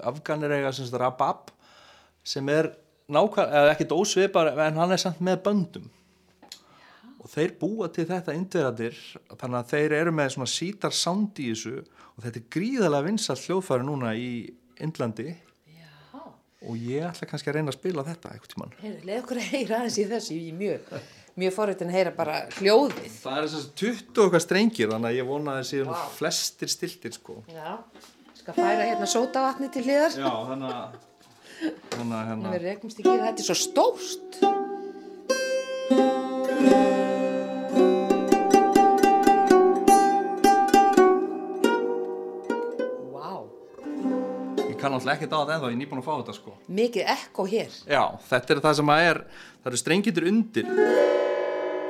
[0.00, 1.52] Afganir eiga sem sagt Rabab
[2.26, 2.72] sem er
[3.06, 5.90] nákvæm, eða ekkert ósvipar en hann er samt með böndum
[7.22, 8.98] og þeir búa til þetta indverðadir
[9.32, 13.40] þannig að þeir eru með svona sítar sound í þessu og þetta er gríðalega vinsall
[13.40, 14.30] hljóðfæri núna í
[14.82, 15.32] Indlandi
[16.66, 19.48] og ég ætla kannski að reyna að spila þetta eitthvað tímann heyrðu, leið okkur að
[19.52, 20.36] heyra aðeins í þessu.
[20.36, 21.08] Ég er mjög,
[21.42, 23.18] mjög forritin að heyra bara hljóðið.
[23.22, 26.06] Það er að 20 okkar strengir þannig að ég vona að það séu wow.
[26.16, 27.36] flestir stiltir sko.
[27.52, 27.76] Já,
[28.40, 30.16] skal færa hérna sótavatni til hliðar.
[30.16, 30.98] Já, þannig að
[31.60, 34.40] þannig að hérna Við rekumst ekki, þetta er svo stórt.
[43.12, 43.30] Vá,
[44.66, 46.54] ég kann alltaf ekkert á þetta ennþá, ég er nýbúin að fá þetta sko.
[46.78, 47.76] mikið ekko hér.
[47.88, 49.20] Já, þetta er það sem að er
[49.62, 50.70] það eru strengitur undir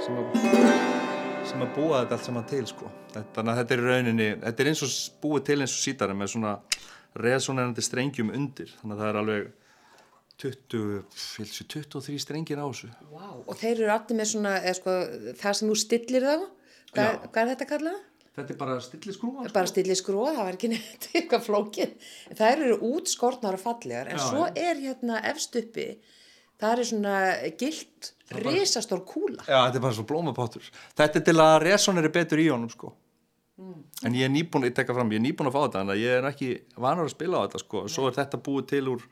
[0.04, 0.26] sem að
[1.46, 2.90] sem að búa þetta allt saman til sko.
[3.14, 6.32] þetta, þetta er í rauninni þetta er eins og búið til eins og sítarinn með
[6.34, 6.56] svona
[7.22, 9.46] resonærandi strengjum undir þannig að það er alveg
[10.42, 14.52] 20, ég held sér 23 strengir á þessu Vá, og þeir eru allir með svona,
[14.60, 14.96] eða sko,
[15.40, 16.34] það sem þú stillir þá.
[16.92, 17.30] Hvað, Já.
[17.32, 18.02] hvað er þetta kallað?
[18.36, 21.94] þetta er bara stilliskrúan Bara stillir skróð, það var ekki neitt eitthvað flókið.
[22.28, 24.52] En Það eru útskortnar og fallegar, en Já, svo já.
[24.68, 25.86] er hérna efst uppi,
[26.60, 27.16] það er svona
[27.64, 28.12] gilt,
[28.44, 29.40] risastór kúla.
[29.48, 30.68] Já, þetta er bara svo blómapottur.
[31.00, 32.92] Þetta er til að resoneri betur í honum, sko.
[33.56, 36.18] En ég er nýbúin, ég tekka fram, ég er nýbúin að fá þetta, en ég
[36.18, 37.84] er ekki vanur að spila á þetta, sko.
[37.88, 39.06] Svo er þetta búið til úr...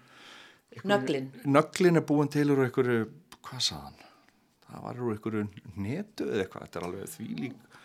[0.85, 1.31] Nöglin.
[1.49, 3.07] Nöglin er búin til úr einhverju,
[3.47, 4.03] hvað sagðan?
[4.67, 5.47] Það var úr einhverju
[5.79, 7.81] netu eða eitthvað, þetta er alveg þvílík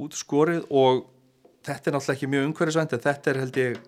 [0.00, 1.02] útskorið og
[1.66, 3.80] þetta er náttúrulega ekki mjög umhverfisvænt, en þetta er held ég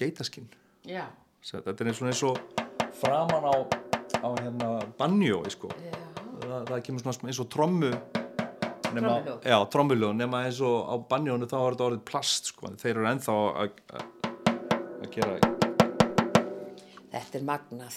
[0.00, 0.48] geitaskinn.
[0.88, 1.04] Já.
[1.44, 3.56] Svo Þetta er eins og og framan á,
[4.20, 5.70] á hérna banjói sko.
[6.40, 7.92] Það, það kemur svona eins og trommu
[8.90, 9.42] Trommuhljóð.
[9.46, 12.72] Já, trommuljóð, nema eins og á banjónu þá er þetta orðið plast sko.
[12.80, 14.08] Þeir eru ennþá að að-
[15.02, 15.38] að gera
[17.10, 17.94] Þetta er magnað.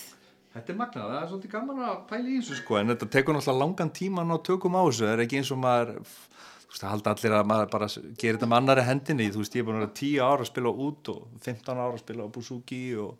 [0.53, 3.33] Þetta er magnað, það er svolítið gaman að pæla í þessu sko, en þetta tekur
[3.35, 6.69] náttúrulega langan tíma að ná tökum á þessu, það er ekki eins og maður þú
[6.73, 7.87] veist, það halda allir að maður bara
[8.21, 10.49] gerir þetta með annari hendinni, þú veist, ég er búin að vera 10 ára að
[10.51, 13.17] spila út og 15 ára að spila á Buzuki og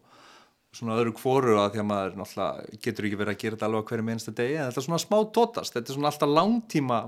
[0.74, 3.86] svona öðru kvoru að því að maður náttúrulega getur ekki verið að gera þetta alveg
[3.90, 4.56] hverju minnsta degi.
[4.58, 7.00] En þetta er svona smá tótast, þetta er svona alltaf langtíma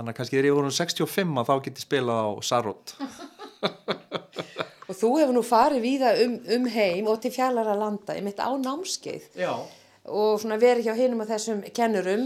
[0.00, 2.96] þannig að kannski þegar ég voru 65 að þá get ég spilað á Sarot
[4.90, 8.40] Og þú hefur nú farið víða um, um heim og til fjallara landa, ég mitt
[8.42, 9.52] á námskeið Já.
[10.10, 12.24] og svona verið hjá hinum af þessum kennurum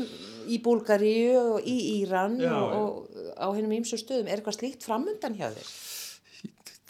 [0.48, 4.30] í Búlgaríu og í Íran Já, og, og á hinum ímsu stöðum.
[4.30, 5.74] Er eitthvað slíkt framundan hjá þér?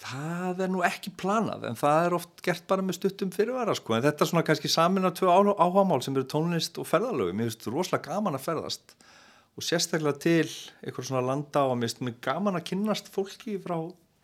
[0.04, 3.96] Það er nú ekki planað en það er oft gert bara með stuttum fyrirvara sko
[3.96, 7.48] en þetta er svona kannski samin af tvö áhagamál sem eru tónlist og ferðalögu mér
[7.48, 8.94] finnst rosalega gaman að ferðast
[9.54, 10.48] og sérstaklega til
[10.82, 13.76] eitthvað svona landa og mér mér gaman að kynnast fólki frá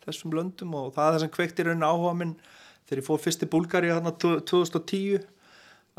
[0.03, 2.33] þessum löndum og það er það sem kveikt í rauninni áhuga minn
[2.89, 5.23] þegar ég fór fyrst í Búlgari þarna 2010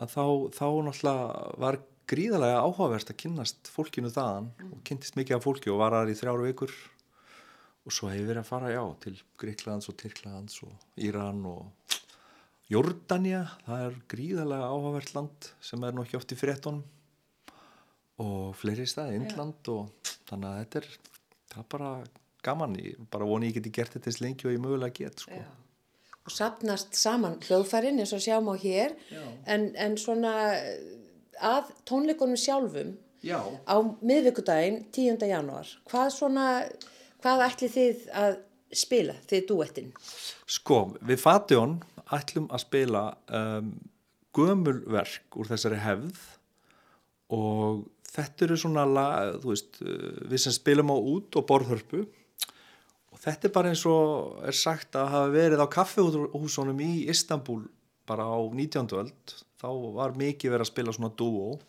[0.03, 1.79] að þá, þá náttúrulega var
[2.13, 6.17] gríðarlega áhugaverst að kynnast fólkinu þaðan og kynntist mikið af fólki og var þar í
[6.19, 6.73] þrjáru vikur.
[7.83, 11.97] Og svo hefur verið að fara, já, til Gríklands og Tyrklands og Íran og
[12.71, 16.85] Jordania, það er gríðarlega áhugavert land sem er nú ekki oft í fréttonum
[18.23, 20.89] og fleiri staði, Indland og þannig að þetta er,
[21.57, 21.91] er bara
[22.47, 25.43] gaman, ég bara voni ég geti gert þetta eins lengi og ég mögulega get, sko.
[26.23, 28.95] Og sapnast saman hljóðfærin eins og sjáum á hér
[29.51, 30.35] en, en svona
[31.43, 32.95] að tónleikunum sjálfum
[33.27, 33.39] Já.
[33.67, 35.23] á miðvikudaginn 10.
[35.31, 36.47] janúar, hvað svona,
[37.23, 38.37] hvað ætli þið að
[38.83, 39.91] spila, þið duettinn?
[40.47, 41.81] Sko, við Fatjón
[42.13, 43.75] ætlum að spila um,
[44.37, 46.23] gömulverk úr þessari hefð
[47.33, 52.05] og þetta eru svona, lag, þú veist, uh, við sem spilum á út og borðhörpu.
[53.13, 57.63] Og þetta er bara eins og er sagt að hafa verið á kaffehúsunum í Istanbul
[58.09, 58.89] bara á 19.
[58.99, 61.61] öld, þá var mikið verið að spila svona dúo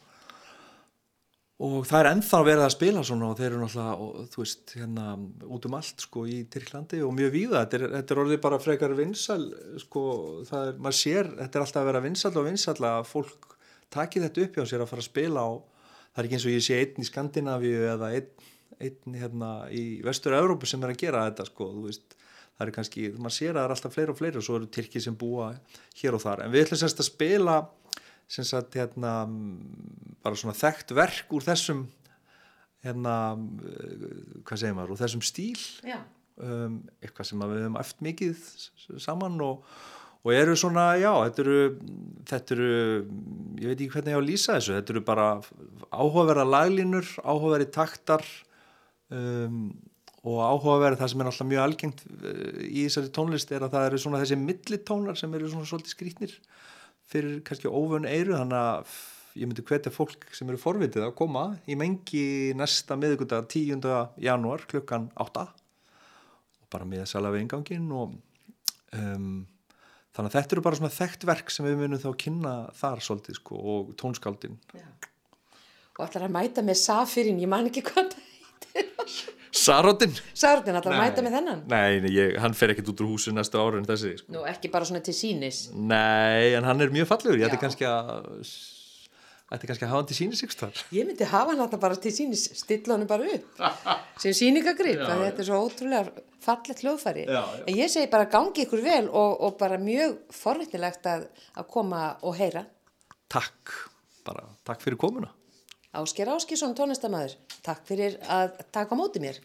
[1.63, 4.73] og það er ennþá verið að spila svona og þeir eru náttúrulega, og, þú veist,
[4.75, 5.05] hérna
[5.55, 8.59] út um allt sko í Tyrklandi og mjög víða, þetta er, þetta er orðið bara
[8.61, 9.41] frekar vinsal,
[9.83, 10.03] sko,
[10.49, 13.52] það er, maður sér, þetta er alltaf að vera vinsal og vinsal að fólk
[13.93, 15.51] taki þetta upp hjá sér að fara að spila á,
[16.13, 18.49] það er ekki eins og ég sé einn í Skandinavíu eða einn,
[18.83, 22.17] einn hérna í vestur-Európu sem er að gera þetta sko, þú veist,
[22.53, 24.69] það er kannski, maður sér að það er alltaf fleiri og fleiri og svo eru
[24.73, 25.53] Tyrki sem búa
[26.01, 27.57] hér og þar, en við ætlum semst að spila
[28.33, 29.13] sem sagt hérna
[30.23, 31.85] bara svona þekkt verk úr þessum
[32.83, 33.15] hérna
[34.43, 35.59] hvað segir maður, úr þessum stíl.
[36.33, 38.45] Um, eitthvað sem við höfum eftir mikið
[39.03, 39.67] saman og,
[40.23, 41.57] og eru svona, já, þetta eru
[42.29, 42.67] þetta eru,
[43.59, 45.29] ég veit ekki hvernig ég á að lýsa þessu, þetta eru bara
[45.93, 48.23] áhugaverða laglínur, áhugaverði taktar
[49.13, 49.65] um,
[50.23, 52.05] og áhugaverði það sem er alltaf mjög algengt
[52.63, 56.37] í þessari tónlist er að það eru svona þessi millitónar sem eru svona svolítið skrítnir
[57.11, 58.93] fyrir kannski óvön eiru þannig að
[59.33, 63.81] ég myndi hvetja fólk sem eru forvitið að koma í mengi næsta miðugundag 10.
[64.23, 68.15] janúar klukkan 8 og bara með sæla við ingangin og
[68.95, 69.43] um,
[70.13, 73.39] þannig að þetta eru bara svona þekkt verk sem við munum þá kynna þar svolítið
[73.39, 74.87] sko og tónskáldin Já.
[75.93, 78.29] Og ætlar að mæta með Safirinn, ég man ekki hvað það
[78.73, 79.17] heitir.
[79.53, 80.15] Sarotin?
[80.33, 81.59] Sartin ætlar að mæta með þennan?
[81.69, 84.33] Nei, nei ég, hann fer ekkert út úr húsu næsta ára en þessi sko.
[84.33, 85.67] Nú, ekki bara svona til sínis.
[85.77, 88.31] Nei, en hann er mjög fallegur, ég ætti kannski að
[89.53, 92.45] ætti kannski að hafa hann til síni sigstar Ég myndi hafa hann bara til sínis,
[92.57, 93.63] stilla hann bara upp
[94.21, 97.23] sem síningagrip, þetta er svo ótrúlega fallet hljóðfæri.
[97.27, 97.63] Já, já.
[97.67, 102.03] En ég segi bara gangi ykkur vel og, og bara mjög forvitnilegt að, að koma
[102.21, 102.65] og heyra.
[103.31, 103.77] Takk,
[104.27, 105.31] bara takk fyrir komuna
[105.93, 107.35] Ásker Áskísson, tónlistamæður,
[107.65, 109.37] takk fyrir að taka móti mér.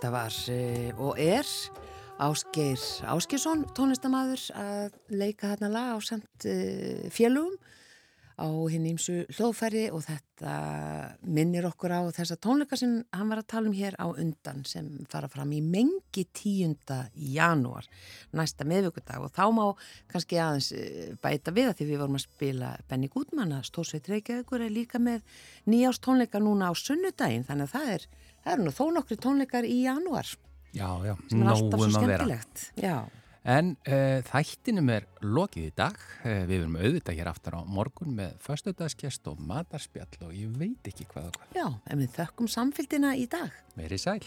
[0.00, 1.48] Þetta var uh, og er
[2.20, 6.48] Ásgeir Ásgeirsson, tónlistamæður að leika þarna lag á samt
[7.12, 7.54] félugum
[8.40, 10.52] á hinn ímsu hljóðfæri og þetta
[11.28, 14.86] minnir okkur á þessa tónleika sem hann var að tala um hér á undan sem
[15.12, 16.78] fara fram í mengi 10.
[17.36, 17.88] janúar
[18.32, 19.64] næsta meðvöggudag og þá má
[20.10, 24.08] kannski aðeins eh, bæta við að því við vorum að spila Benny Gutmann að Stórsveit
[24.08, 25.20] Reykjavíkur er líka með
[25.68, 28.08] nýjást tónleika núna á sunnudaginn þannig að það er,
[28.44, 30.28] það er nú þó nokkri tónleikar í janúar
[30.70, 32.36] Já, já, nógum að vera.
[32.78, 32.98] Já.
[33.50, 35.96] En uh, þættinum er lokið í dag.
[36.20, 40.92] Uh, við verum auðvitað hér aftur á morgun með föstudagskest og matarspjall og ég veit
[40.92, 41.56] ekki hvað og hvað.
[41.56, 43.56] Já, en við þökkum samfélgina í dag.
[43.80, 44.20] Verið sæl.